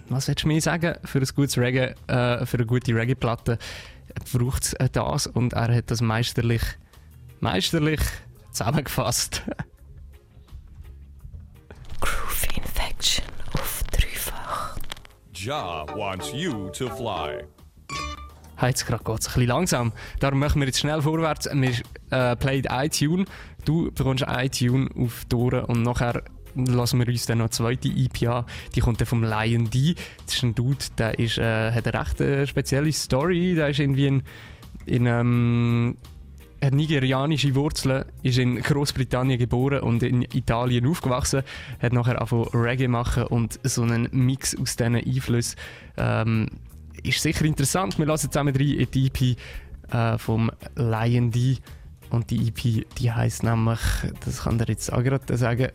[0.09, 0.97] Was willst du mir sagen?
[1.05, 3.59] Für ein gutes Reggae, äh, für eine gute Reggae-Platte
[4.33, 6.63] braucht es äh, das und er hat das meisterlich,
[7.41, 8.01] meisterlich
[8.51, 9.43] zusammengefasst.
[12.01, 13.25] Groove Infection
[13.55, 14.77] auf dreifach.
[15.35, 17.45] Ja wants you to fly.
[18.59, 19.93] Hey, Jetzt gerade geht es ein bisschen langsam.
[20.19, 21.47] Darum machen wir jetzt schnell vorwärts.
[21.53, 21.73] Wir
[22.11, 23.29] äh, played iTunes.
[23.67, 26.23] Du bekommst iTunes auf die Ohren und nachher
[26.57, 28.45] lassen wir uns dann noch eine zweite EP an.
[28.75, 29.95] Die kommt dann vom Lion D.
[30.25, 33.55] Das ist ein Dude, der ist, äh, hat eine recht äh, spezielle Story.
[33.55, 34.23] Der ist irgendwie in,
[34.87, 35.97] in ähm,
[36.63, 41.43] hat nigerianische Wurzeln, ist in Großbritannien geboren und in Italien aufgewachsen,
[41.81, 45.57] hat nachher angefangen Reggae machen und so einen Mix aus diesen Einflüssen
[45.97, 46.49] ähm,
[47.03, 47.99] ist sicher interessant.
[47.99, 49.37] Wir lassen zusammen rein in die EP
[49.93, 51.59] äh, vom Lion D
[52.11, 53.81] und die EP, die heißt nämlich,
[54.25, 55.69] das kann der jetzt auch gerade sagen,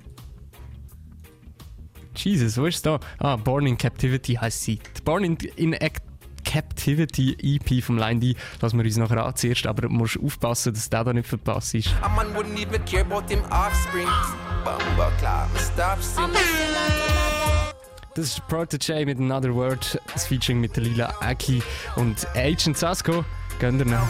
[2.16, 3.00] Jesus, wo ist da?
[3.20, 4.80] Ah, Born in Captivity heißt sie.
[4.98, 6.02] Die Born in, in Ac-
[6.44, 10.74] Captivity EP vom Line D lassen wir uns nachher an zuerst, aber du musst aufpassen,
[10.74, 11.90] dass der da nicht verpasst ist.
[12.02, 14.08] A man wouldn't even care about him offspring.
[14.66, 16.32] Bumba clap, stop singing.
[18.16, 21.64] Das ist Protege mit Another Word, das Featuring mit der Lila Aki
[21.96, 23.24] und Agent Sasko.
[23.60, 24.02] Gönnt ihr noch.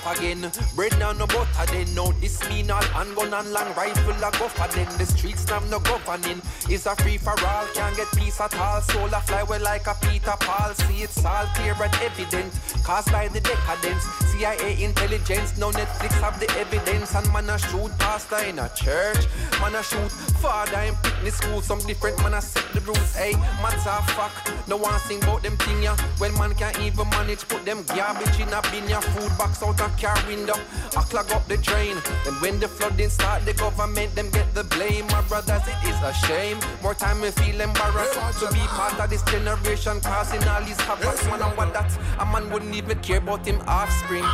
[0.00, 0.50] Tough again.
[0.74, 1.94] Bread now no butter then.
[1.94, 4.86] No, this mean all handgun and long rifle a go for then.
[4.98, 6.42] The streets now no governing.
[6.68, 8.80] It's a free for all, can't get peace at all.
[8.82, 10.74] Soul a fly well like a Peter Paul.
[10.74, 12.52] See it's all clear and evident.
[12.84, 14.04] Caused by the decadence.
[14.30, 17.14] CIA intelligence, no Netflix have the evidence.
[17.14, 19.26] And man a shoot pastor in a church.
[19.60, 20.10] Man a shoot
[20.40, 21.60] father in picnic school.
[21.60, 23.14] Some different man a set the rules.
[23.14, 23.32] Hey,
[23.62, 24.32] man's a fuck.
[24.68, 25.96] No one sing about them thing ya.
[26.20, 29.00] Well man can't even manage put them garbage in a bin ya.
[29.00, 30.54] Food box out a car window.
[30.96, 31.96] I clog up the drain.
[32.24, 35.06] Then when the flooding start, the government them get the blame.
[35.08, 36.58] My brothers, it is a shame.
[36.82, 41.16] More time we feel embarrassed to be part of this generation causing all these havoc.
[41.30, 44.24] Man, and what that a man wouldn't even care about him offspring.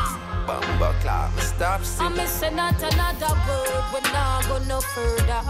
[0.46, 2.16] Bumba clap, stop I'm singing.
[2.16, 5.42] missing not another word, we not go no further.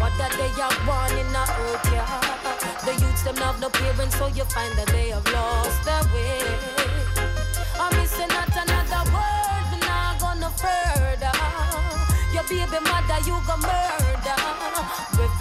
[0.00, 2.38] What that they are born in a earth, yeah.
[2.86, 7.07] The youths them have no parents, so you find that they have lost their way.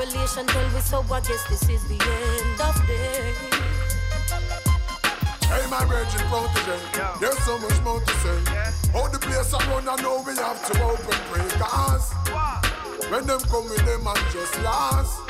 [0.08, 3.36] Revelation tell we so, I guess this is the end of day.
[5.52, 6.80] Hey, my virgin protege,
[7.20, 8.40] there's so much more to say.
[8.94, 11.48] How the place I run, I know we have to open pray.
[11.60, 12.14] Cause
[13.12, 15.28] when them come with them and just last,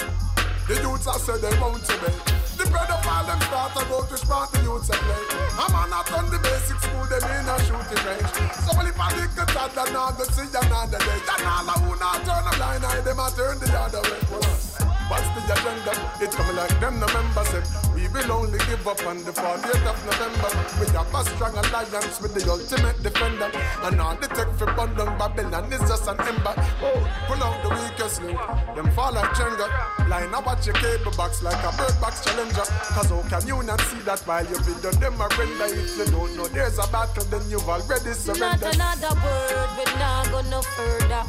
[0.67, 2.13] the youths I say they want to be.
[2.61, 5.25] The pedophile them start to go to spot the youths I play.
[5.57, 8.29] A man not on the basic school, them in a shooting range.
[8.61, 11.17] So when if I lick the tad, then I go see another day.
[11.25, 14.21] Then all I who not turn a blind eye, them I turn the other way.
[14.29, 14.66] Well,
[15.07, 15.93] What's the agenda?
[16.19, 17.63] It's coming like them no member said
[18.13, 20.49] We will only give up on the 40th of November.
[20.79, 23.51] We have a strong alliance with the ultimate defender.
[23.83, 26.53] And all the tech for bundle Babylon is just an ember.
[26.81, 28.39] Oh, pull out the weakest link.
[28.75, 29.67] Them fall like Jenga.
[30.07, 32.63] Line up at your cable box like a bird box challenger.
[32.95, 35.97] Cause how can you not see that while you've been done them a render If
[35.97, 38.77] you don't know there's a battle then you've already surrendered.
[38.77, 41.23] Not another word, we not go no further.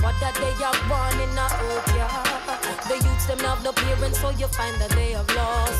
[0.00, 2.40] What that they are born in a earth, yeah.
[2.88, 5.79] The youths them have no parents, so you find that they have lost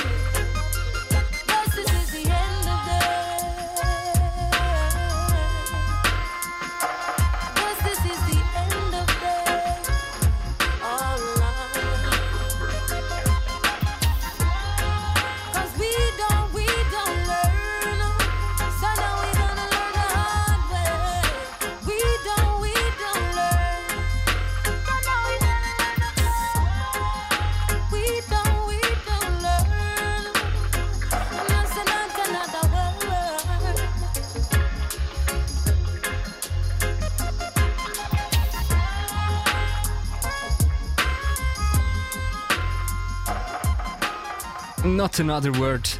[44.95, 45.99] Not Another Word.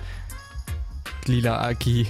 [1.25, 2.07] Lila Aki,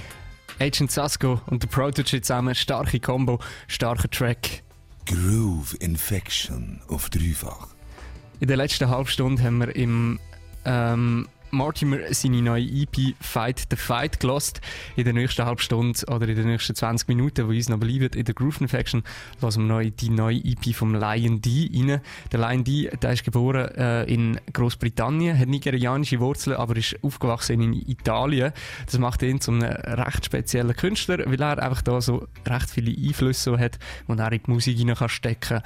[0.58, 2.54] Agent Sasko und der Protege zusammen.
[2.54, 3.38] Starke Combo,
[3.68, 4.62] starker Track.
[5.06, 7.68] Groove Infection auf dreifach.
[8.40, 10.18] In der letzten Halbstunde haben wir im
[10.64, 14.62] ähm, Mortimer seine neue EP Fight the Fight gelost.
[14.96, 18.24] In der nächsten Halbstunde oder in den nächsten 20 Minuten, die uns noch bleiben, in
[18.24, 19.02] der Groove Infection,
[19.42, 22.00] lassen wir die neue EP vom Lion D rein.
[22.32, 27.60] Der Lion D, der ist geboren äh, in Großbritannien, hat nigerianische Wurzeln, aber ist aufgewachsen
[27.60, 28.52] in Italien.
[28.86, 32.90] Das macht ihn zu einem recht speziellen Künstler, weil er einfach da so recht viele
[32.90, 35.60] Einflüsse hat und er in die Musik hinein kann stecken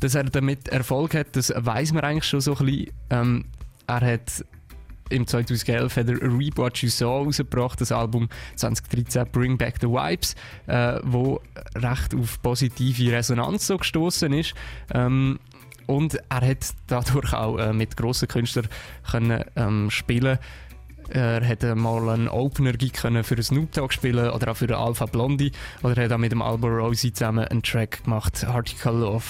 [0.00, 2.90] dass er damit Erfolg hat, das weiß man eigentlich schon so ein bisschen.
[3.10, 3.44] Ähm,
[3.86, 4.44] er hat
[5.10, 9.88] im 2011 hat er Reap What You Saw rausgebracht, das Album 2013 Bring Back the
[9.88, 10.34] Vibes,
[10.66, 11.40] äh, wo
[11.76, 14.54] recht auf positive Resonanz so gestoßen ist.
[14.92, 15.38] Ähm,
[15.86, 18.68] und er hat dadurch auch äh, mit grossen Künstlern
[19.10, 20.38] können, ähm, spielen
[21.10, 25.06] er hat mal einen Opener-Gig können für Snoop Dogg spielen oder auch für den Alpha
[25.06, 25.52] Blondie
[25.82, 29.24] oder er hat auch mit dem Albo Rosie zusammen einen Track gemacht, Article Love.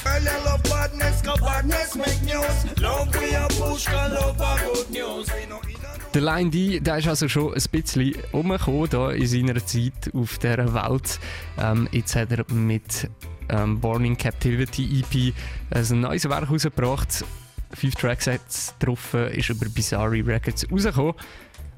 [6.14, 10.38] Der Line D, der ist also schon ein bisschen umgekommen da in seiner Zeit auf
[10.38, 11.18] dieser Welt.
[11.58, 13.10] Ähm, jetzt hat er mit
[13.48, 15.34] ähm, Born in Captivity EP
[15.70, 17.24] ein neues Werk rausgebracht.
[17.72, 21.14] Fünf Tracksets drauf, ist über Bizarre Records rausgekommen.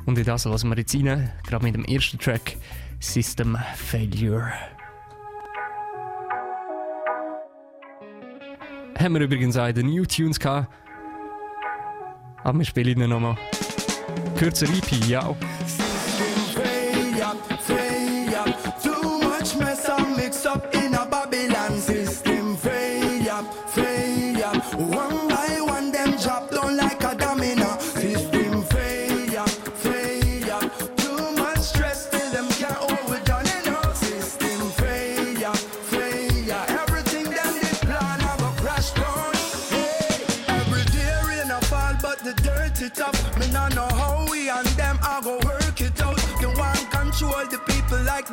[0.07, 2.57] Und in das lassen wir jetzt rein, gerade mit dem ersten Track
[3.01, 4.53] System Failure.
[8.99, 10.73] Haben wir übrigens auch in den New Tunes gehabt.
[12.45, 13.37] Aber wir spielen ihn nochmal.
[14.39, 15.37] Kürzer EP, ja.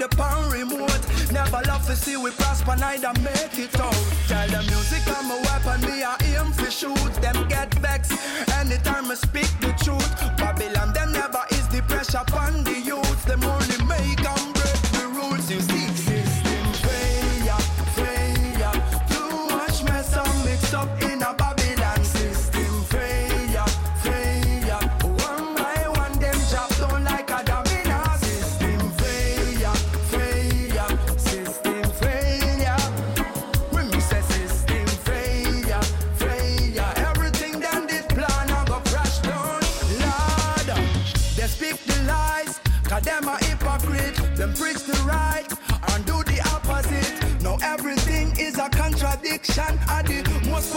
[0.09, 1.03] The power remote.
[1.31, 3.95] Never love to see we prosper, neither make it out.
[4.27, 7.13] Tell the music I'm a weapon, me I aim for shoot.
[7.21, 8.11] Them get vexed
[8.59, 10.11] anytime I speak the truth.
[10.37, 12.82] Babylon, them never is the pressure upon the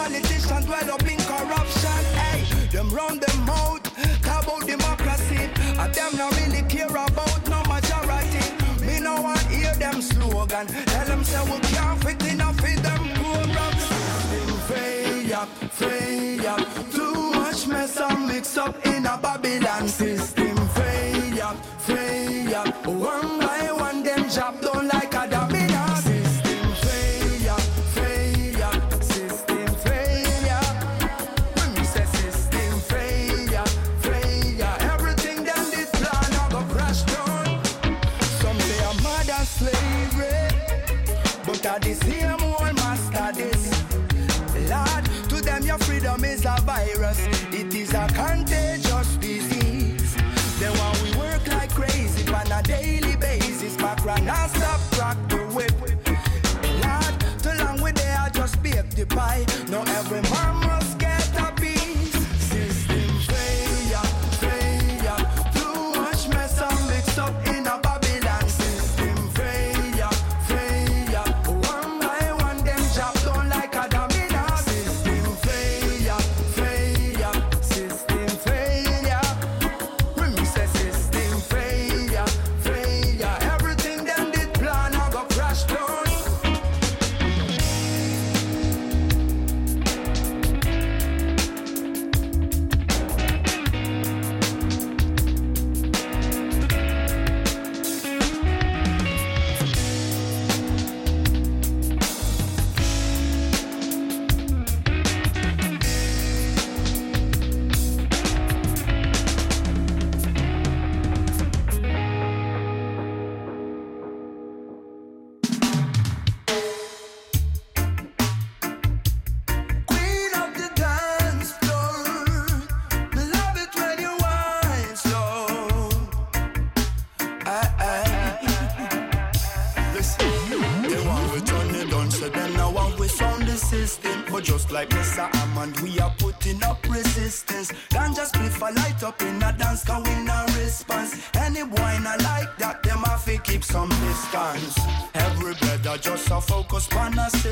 [0.07, 2.01] politicians dwell up in corruption.
[2.15, 3.83] Hey, them run them out,
[4.23, 5.51] talk about democracy.
[5.79, 8.45] And them not really care about no majority.
[8.87, 10.67] Me no want hear them slogan.
[10.67, 13.83] Tell them say we can't fit enough in them programs.
[14.31, 15.47] System failure,
[15.81, 16.57] failure.
[16.93, 19.89] Too much mess and mix up in a Babylon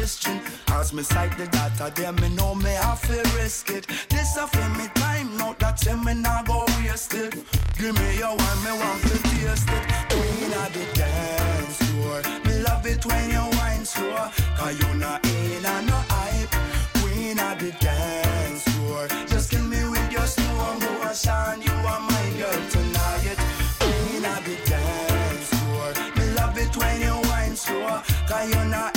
[0.04, 0.40] assisting.
[0.68, 3.86] As me cite the data, them me know me have to risk it.
[4.10, 7.32] This a for me time, note that say me not go waste it.
[7.78, 9.84] Give me your one, me want to taste it.
[10.12, 14.28] Queen of the dance floor, me love it when you wine slow.
[14.58, 16.52] Cause you not in and no hype.
[17.00, 21.62] Queen of the dance floor, just kill me with your slow motion.
[21.66, 23.38] You are my girl tonight.
[23.80, 28.02] Queen of the dance floor, me love it when you wine slow.
[28.28, 28.93] Cause you not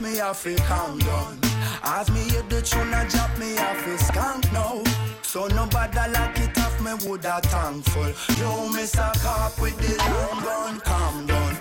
[0.00, 1.38] in a me have to calm down.
[1.82, 4.82] As me hit the tune and drop, me have to skank now.
[5.22, 8.12] So nobody like it off, me woulda thankful.
[8.38, 11.56] Yo, a Cop with the long gun, calm down.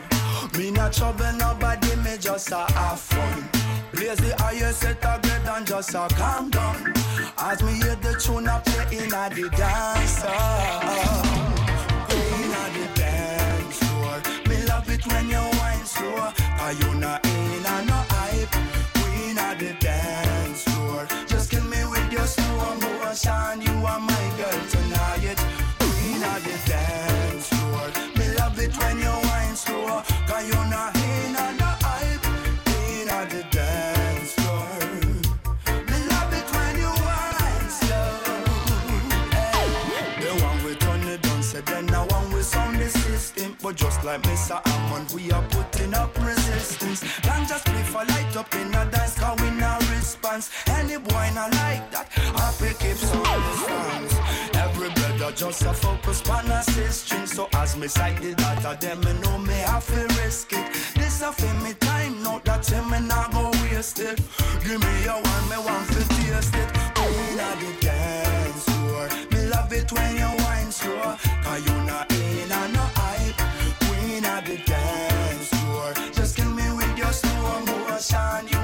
[0.58, 3.50] Me not trouble nobody, me just a have fun.
[3.94, 6.94] Blaze the highest set a grade and just a calm down.
[7.38, 10.22] As me hear the tune a play in a the dance
[12.10, 14.22] Queen of the dance floor.
[14.48, 16.34] Me love it when you wine slow.
[16.70, 18.19] Cause you not in and no
[44.10, 44.60] like Mr.
[44.68, 47.02] Hammond, we are putting up resistance.
[47.22, 50.50] Don't just play for light up in a dance, cause we no response.
[50.68, 52.08] Any boy not like that,
[52.40, 54.14] happy keeps on distance.
[54.56, 57.28] Every brother just a focus on assisting.
[57.28, 60.66] So as me sight the data, them me know me have to risk it.
[60.96, 64.18] This a for me time, note that him me not go waste it.
[64.64, 66.70] Give me your one, me want to taste it.
[66.98, 71.16] Of the dance floor, me love it when you wine slow.
[71.44, 72.09] Cause you not
[78.02, 78.59] shine you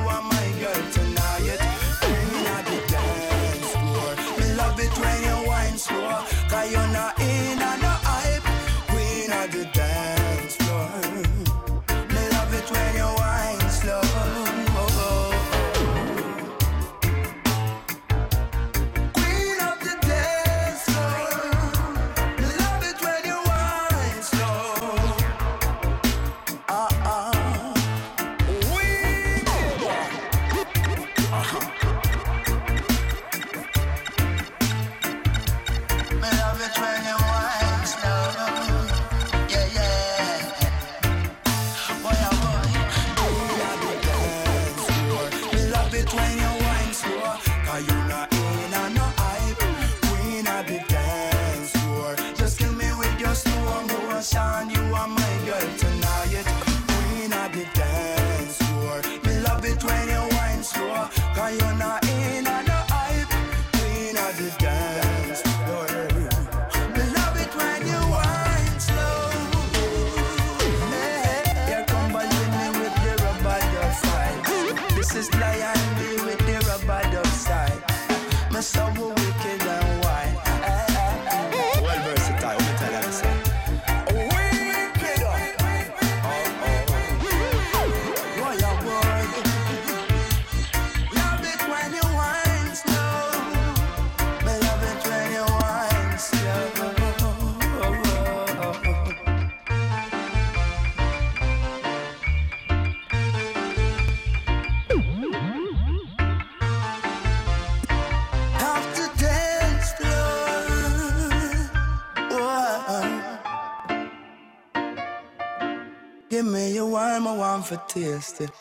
[117.27, 118.51] I want for taste it.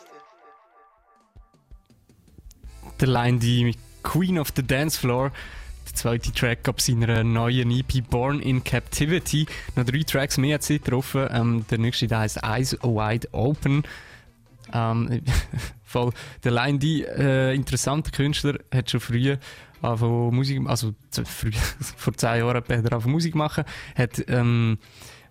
[2.99, 5.31] Der Line die Queen of the Dance Floor.
[5.87, 9.45] Der zweite Track ab seiner neuen EP Born in Captivity.
[9.75, 11.27] Noch drei Tracks mehr hat sie getroffen.
[11.31, 13.83] Ähm, der nächste da heißt Eyes Wide Open.
[14.73, 15.21] Ähm,
[15.83, 16.11] voll.
[16.43, 19.37] Der Line die äh, interessante Künstler hat schon früh
[19.81, 21.51] angefangen Musik, also früh,
[21.97, 23.65] vor zehn Jahren hat er angefangen Musik machen,
[23.95, 24.79] hat ähm,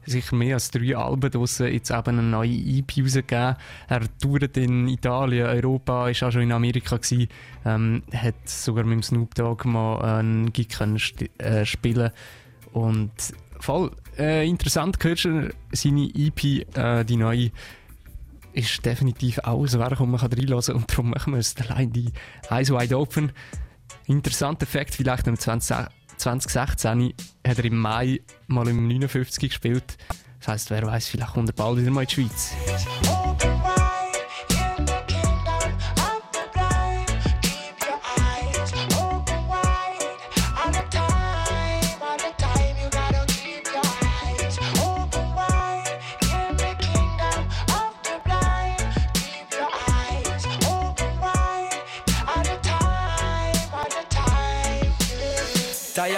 [0.06, 3.56] sicher mehr als drei Alben draussen, jetzt eben eine neue EP rausgegeben.
[3.88, 7.28] Er tourt in Italien, Europa, ist auch schon in Amerika gewesen,
[7.64, 11.00] ähm, hat sogar mit dem Snoop Dogg mal einen Gig können
[11.38, 12.10] äh, spielen
[12.72, 13.12] und
[13.60, 16.44] voll äh, interessant Künstler, seine EP,
[16.76, 17.50] äh, die neue
[18.54, 20.76] ist definitiv auch ein Werk, das man kann.
[20.76, 22.12] Und darum machen wir es allein die
[22.50, 23.32] Eyes Wide Open.
[24.06, 27.14] Interessanter Fakt, vielleicht im 20, 2016
[27.46, 29.96] hat er im Mai mal im 59 gespielt.
[30.40, 32.52] Das heisst, wer weiß, vielleicht kommt er bald wieder mal in die Schweiz.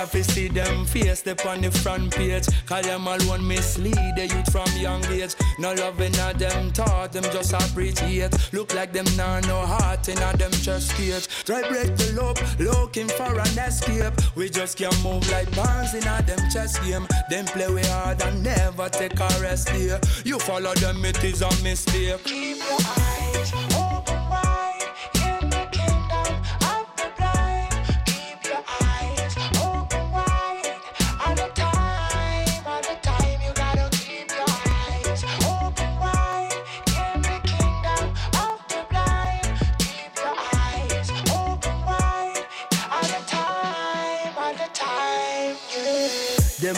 [0.07, 2.47] Tired to see them face step on the front page.
[2.67, 5.35] Call them alone mislead the youth from young age.
[5.59, 8.33] No loving of them thought, them just appreciate.
[8.53, 11.27] Look like them nah no heart in them chest cage.
[11.45, 14.15] Try break the loop, looking for an escape.
[14.37, 17.07] We just can't move like pawns in a them chess game.
[17.31, 20.01] Them play we hard and never take a rest here.
[20.25, 22.23] You follow them, it is a mistake.
[22.25, 23.86] Keep your eyes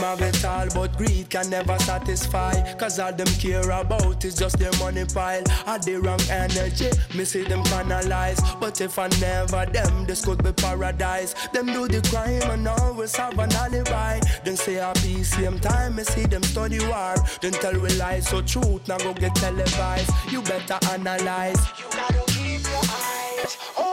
[0.09, 2.55] have it all, but greed can never satisfy.
[2.77, 5.47] Cause all them care about is just their money pile.
[5.67, 8.41] Had the wrong energy, me see them canalize.
[8.59, 11.35] But if I never them, this could be paradise.
[11.53, 14.21] Them do the crime and always have an alibi.
[14.45, 17.15] Then say a peace, same time, me see them study war.
[17.43, 20.11] Then tell we lies, so truth now go get televised.
[20.31, 21.61] You better analyze.
[21.79, 23.88] You gotta keep your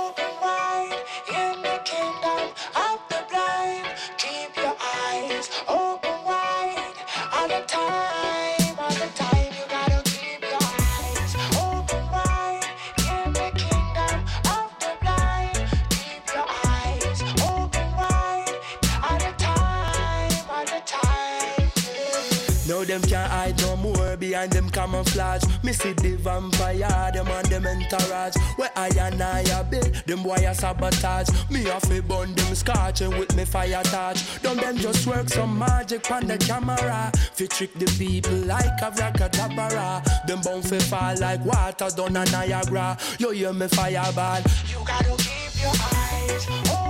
[22.99, 25.43] them can't hide no more behind them camouflage.
[25.63, 28.35] Me see the vampire, them and them entourage.
[28.55, 31.29] Where I and I a build, them boy a sabotage.
[31.49, 34.41] Me have to burn them scotching with me fire touch.
[34.41, 37.11] Don't them just work some magic on the camera.
[37.33, 40.01] Fi trick the people like a rackatabara.
[40.27, 42.97] Them bound fi fall like water down a Niagara.
[43.19, 44.39] You hear me fireball.
[44.67, 46.84] You gotta keep your eyes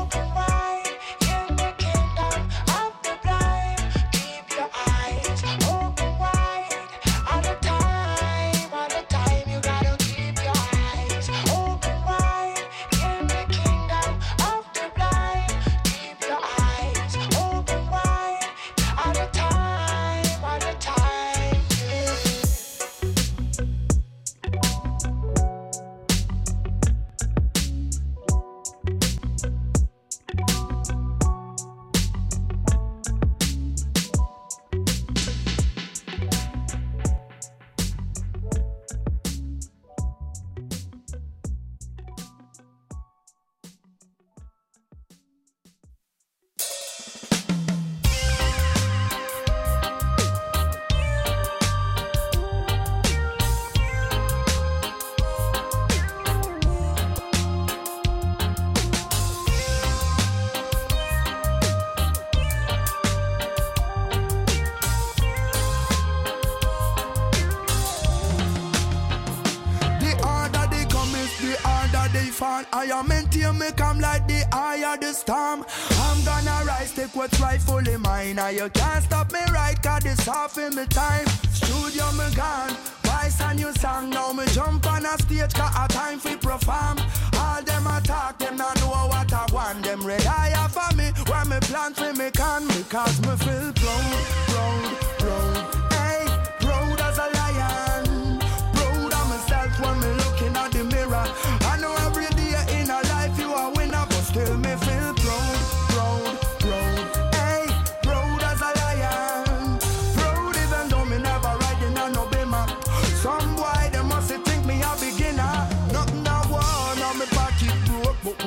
[75.64, 78.36] I'm gonna rise, take what's rightfully mine.
[78.36, 81.28] Now you can't stop me right, cause this half in me time.
[81.52, 82.76] Studio me gone.
[83.04, 86.98] Voice a new song, now me jump on a stage, cause a time for perform.
[87.38, 89.84] All them attack, them not know what I want.
[89.84, 94.26] Them red rely for me, where me plan for me can, because me feel proud,
[94.48, 95.05] proud.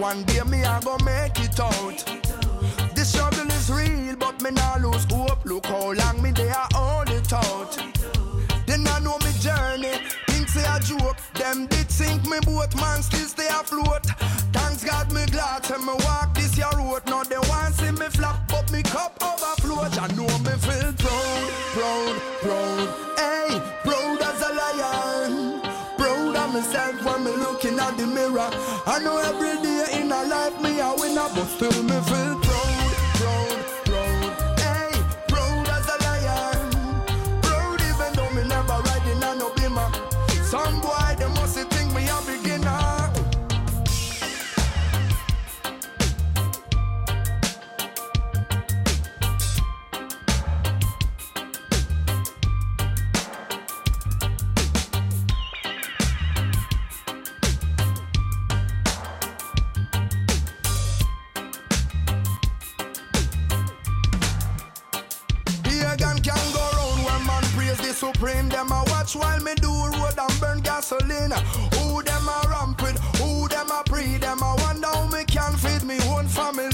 [0.00, 2.04] One day me I go make it out.
[2.94, 5.44] This struggle is real, but me nah lose hope.
[5.44, 7.76] Look how long me they are hold it out.
[8.66, 9.94] They not know me journey.
[10.26, 11.16] Think say a joke.
[11.34, 14.06] Them did sink me boat, man still stay afloat.
[14.52, 17.02] Thanks God me glad to me walk this your road.
[17.06, 19.82] Now they want see me flop, but me cup overflow.
[19.82, 22.88] I know me feel proud, proud, proud.
[23.18, 25.60] Hey, proud as a lion.
[25.96, 27.57] Proud of myself when me looking
[27.96, 28.50] the mirror.
[28.86, 32.47] I know every day in a life me a winner, but still me feel
[68.28, 68.48] supreme.
[68.48, 71.32] Them a watch while me do road and burn gasoline.
[71.74, 72.98] Who them a ramp with?
[73.20, 74.18] Who them a pre?
[74.18, 76.70] Them a wonder how me can feed me own family.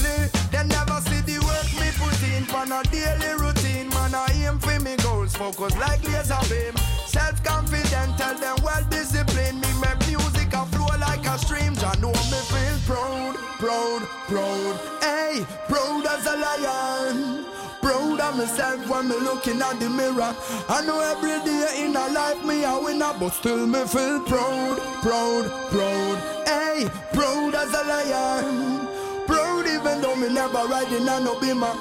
[0.51, 3.89] They never see the work me put in for a daily routine.
[3.89, 6.75] Man I aim for me goals, focus like laser beam.
[7.05, 9.61] Self confident, tell them well disciplined.
[9.61, 11.75] Me make music a flow like a stream.
[11.75, 14.75] Jah know me feel proud, proud, proud.
[15.01, 17.54] Hey, proud as a lion.
[17.85, 20.35] Proud of myself when me looking at the mirror.
[20.67, 24.79] I know every day in a life me a winner, but still me feel proud,
[25.03, 26.17] proud, proud.
[26.47, 28.87] Hey, proud as a lion.
[29.27, 31.77] Proud even though me never riding on no bimmer.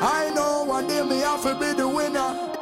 [0.00, 2.61] I know one day me have to be the winner.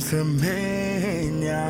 [0.00, 1.60] Sensimania.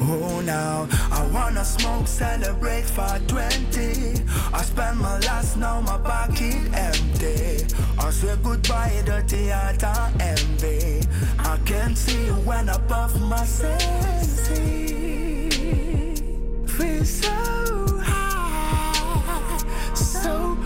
[0.00, 4.22] Oh, now I wanna smoke, celebrate for 20.
[4.52, 7.66] I spend my last, now my pocket empty.
[7.98, 11.06] I say goodbye, heart and envy.
[11.38, 14.88] I can't see when I puff my sensi.
[16.66, 19.58] Feel so high,
[19.94, 20.56] so,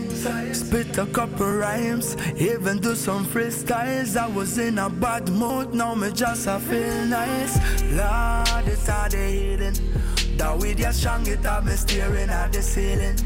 [0.52, 4.16] Spit a couple rhymes, even do some freestyles.
[4.16, 7.58] I was in a bad mood, now me just a feel nice.
[7.82, 9.74] Lord, it's how the healing.
[10.36, 13.16] That with your strong, it have me staring at the ceiling.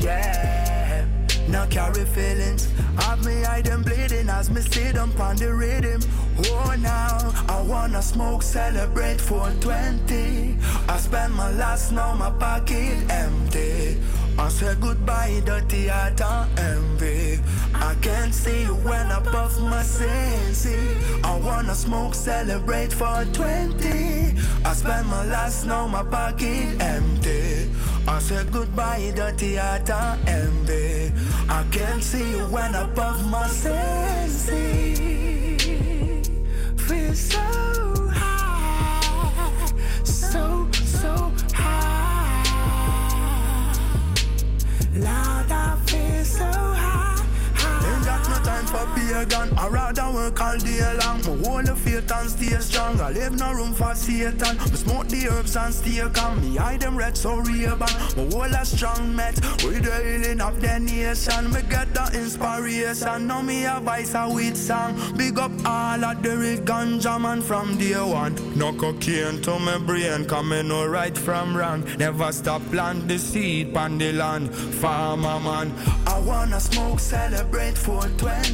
[0.00, 1.06] Yeah,
[1.48, 2.72] now carry feelings.
[2.98, 6.00] Have me hide them bleeding as me see them on the rhythm.
[6.36, 10.56] Oh, now I wanna smoke, celebrate for 20.
[10.88, 13.98] I spend my last, now my pocket empty.
[14.36, 17.40] I say goodbye, dirty heart and envy.
[17.72, 20.76] I can't see you when I puff my sensi.
[21.22, 24.34] I wanna smoke, celebrate for 20.
[24.64, 27.70] I spend my last, now my pocket empty.
[28.08, 31.12] I said goodbye, dirty heart and envy.
[31.48, 35.33] I can't see you when I puff my sensi
[37.14, 37.63] the sun.
[48.64, 49.58] Time for pagan.
[49.58, 51.18] I rather work all day long.
[51.22, 53.00] My whole of faith and stay strong.
[53.00, 54.56] I leave no room for Satan.
[54.56, 56.40] Me smoke the herbs and stay calm.
[56.40, 57.78] Me hide them red so Ray-Ban.
[57.78, 59.34] My whole a strong met
[59.64, 61.52] with the healing of the nation.
[61.52, 63.26] Me get the inspiration.
[63.26, 64.94] Now me a voice a weed song.
[65.16, 68.34] Big up all of the real ganja man from day one.
[68.56, 70.24] No cocaine to my brain.
[70.26, 71.84] Come me no right from wrong.
[71.98, 74.54] Never stop plant the seed pan the land.
[74.54, 75.72] Farmer man.
[76.06, 78.53] I wanna smoke, celebrate for 20.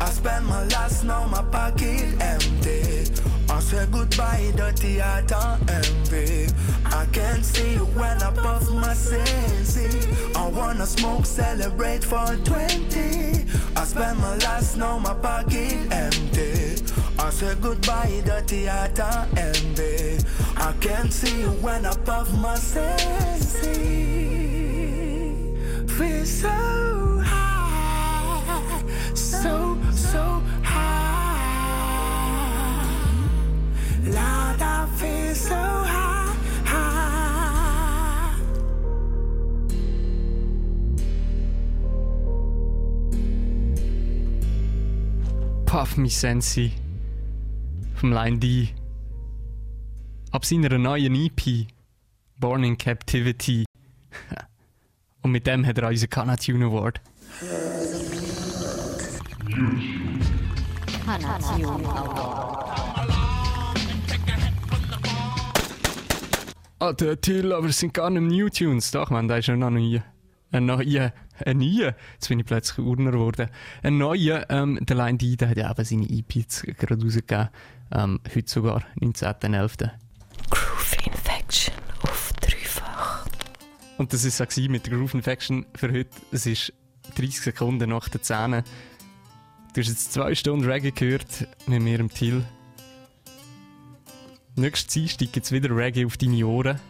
[0.00, 3.04] I spend my last, now my pocket empty.
[3.48, 6.52] I say goodbye, dirty heart and envy.
[6.84, 9.88] I can't see you when I puff my sensi.
[10.36, 13.46] I wanna smoke, celebrate for 20.
[13.76, 16.82] I spend my last, now my pocket empty.
[17.18, 20.24] I say goodbye, dirty heart and envy.
[20.56, 23.68] I can't see you when I puff my sensi.
[25.86, 27.07] Feel so
[29.42, 31.22] so, so high.
[34.04, 36.34] Lord, I feel so high,
[36.64, 38.34] high.
[45.66, 46.72] Puff Me Sensi
[47.94, 48.68] vom Line D.
[50.32, 51.66] Ab seiner neuen EP,
[52.38, 53.64] Born in Captivity.
[55.22, 57.00] Und mit dem hat er unseren Canatune Award.
[66.80, 68.92] Ah, der Till, aber es sind gar nicht New Tunes.
[68.92, 70.00] Doch, man, da ist ja noch nie.
[70.52, 71.12] Ein neuer,
[71.44, 73.48] ein neuer, jetzt bin ich plötzlich Urner geworden.
[73.82, 77.48] Ein neuer, ähm, der Line D, der hat ja eben seine EP gerade rausgegeben.
[77.90, 79.90] Ähm, heute sogar, 19.11.
[80.50, 83.26] Groove Infection auf dreifach.
[83.98, 86.10] Und das war es mit der Groove Infection für heute.
[86.30, 86.72] Es ist
[87.16, 88.62] 30 Sekunden nach der 10.
[89.74, 92.44] Du hast jetzt zwei Stunden Reggae gehört mit mir im Till.
[94.56, 96.80] Nächsten Dienstag gibt es wieder Reggae auf deine Ohren.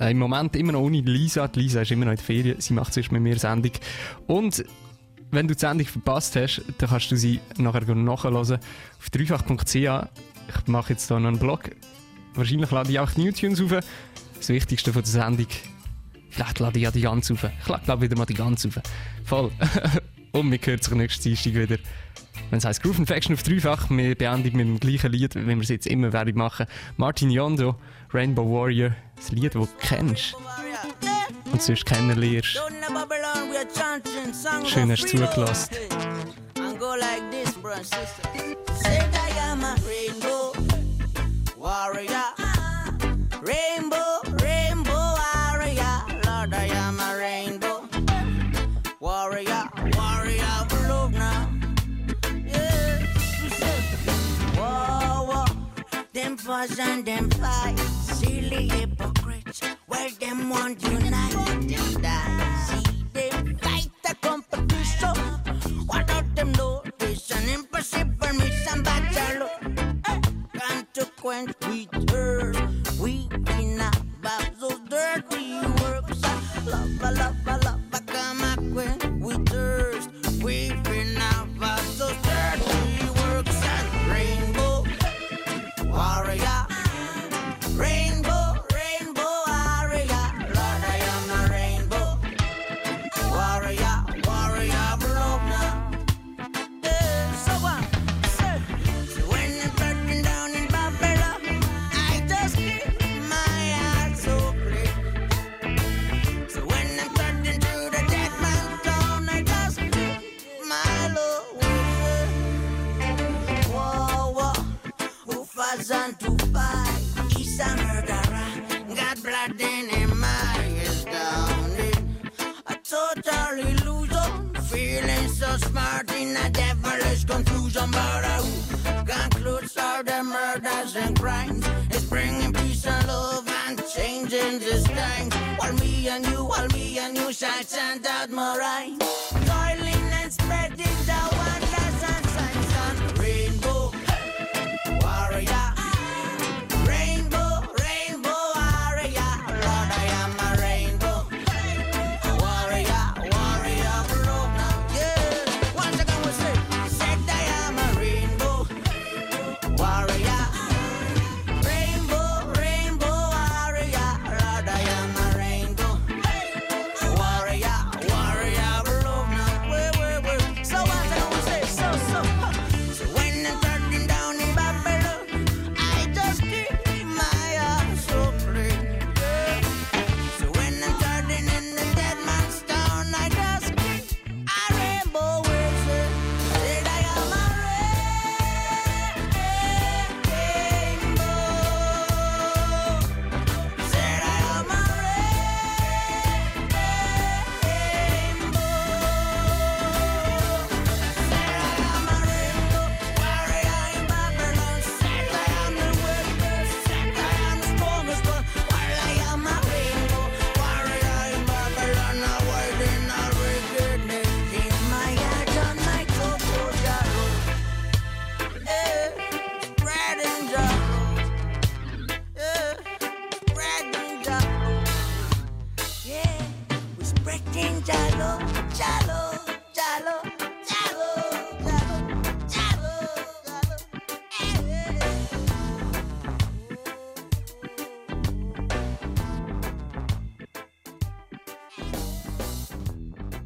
[0.00, 1.46] Äh, Im Moment immer noch ohne Lisa.
[1.48, 2.60] Die Lisa ist immer noch in der Ferien.
[2.60, 3.72] Sie macht zuerst mit mir Sendung.
[4.26, 4.64] Und
[5.30, 9.74] wenn du die Sendung verpasst hast, dann kannst du sie nachher nachhören auf dreifach.ch.
[9.74, 11.70] Ich mache jetzt hier noch einen Blog.
[12.34, 13.84] Wahrscheinlich lade ich auch die Newtunes auf.
[14.36, 15.46] Das Wichtigste von der Sendung.
[16.30, 17.44] Vielleicht lade ich ja die ganz auf.
[17.44, 18.80] Ich lade wieder mal die ganz auf.
[19.24, 19.52] Voll.
[20.34, 21.76] Und wir hören sich nächsten Dienstag wieder.
[22.50, 25.60] Wenn es heisst Groove Infection auf dreifach, wir beenden mit dem gleichen Lied, wie wir
[25.60, 26.66] es jetzt immer werden machen.
[26.96, 27.76] Martin Yondo,
[28.12, 30.34] Rainbow Warrior, das Lied, das du kennst.
[31.52, 32.60] Und sonst kennenlernst.
[34.66, 35.70] Schön hast du zugelassen.
[56.66, 57.78] Fuss and them fight.
[57.78, 59.60] Silly hypocrites.
[59.86, 61.34] Well, them want unite.
[62.00, 62.56] Die.
[62.66, 65.14] See them fight the competition.
[65.86, 66.82] What don't them know?
[67.00, 69.02] It's an impossible mission, but
[69.40, 69.60] look.
[70.58, 71.53] Consequence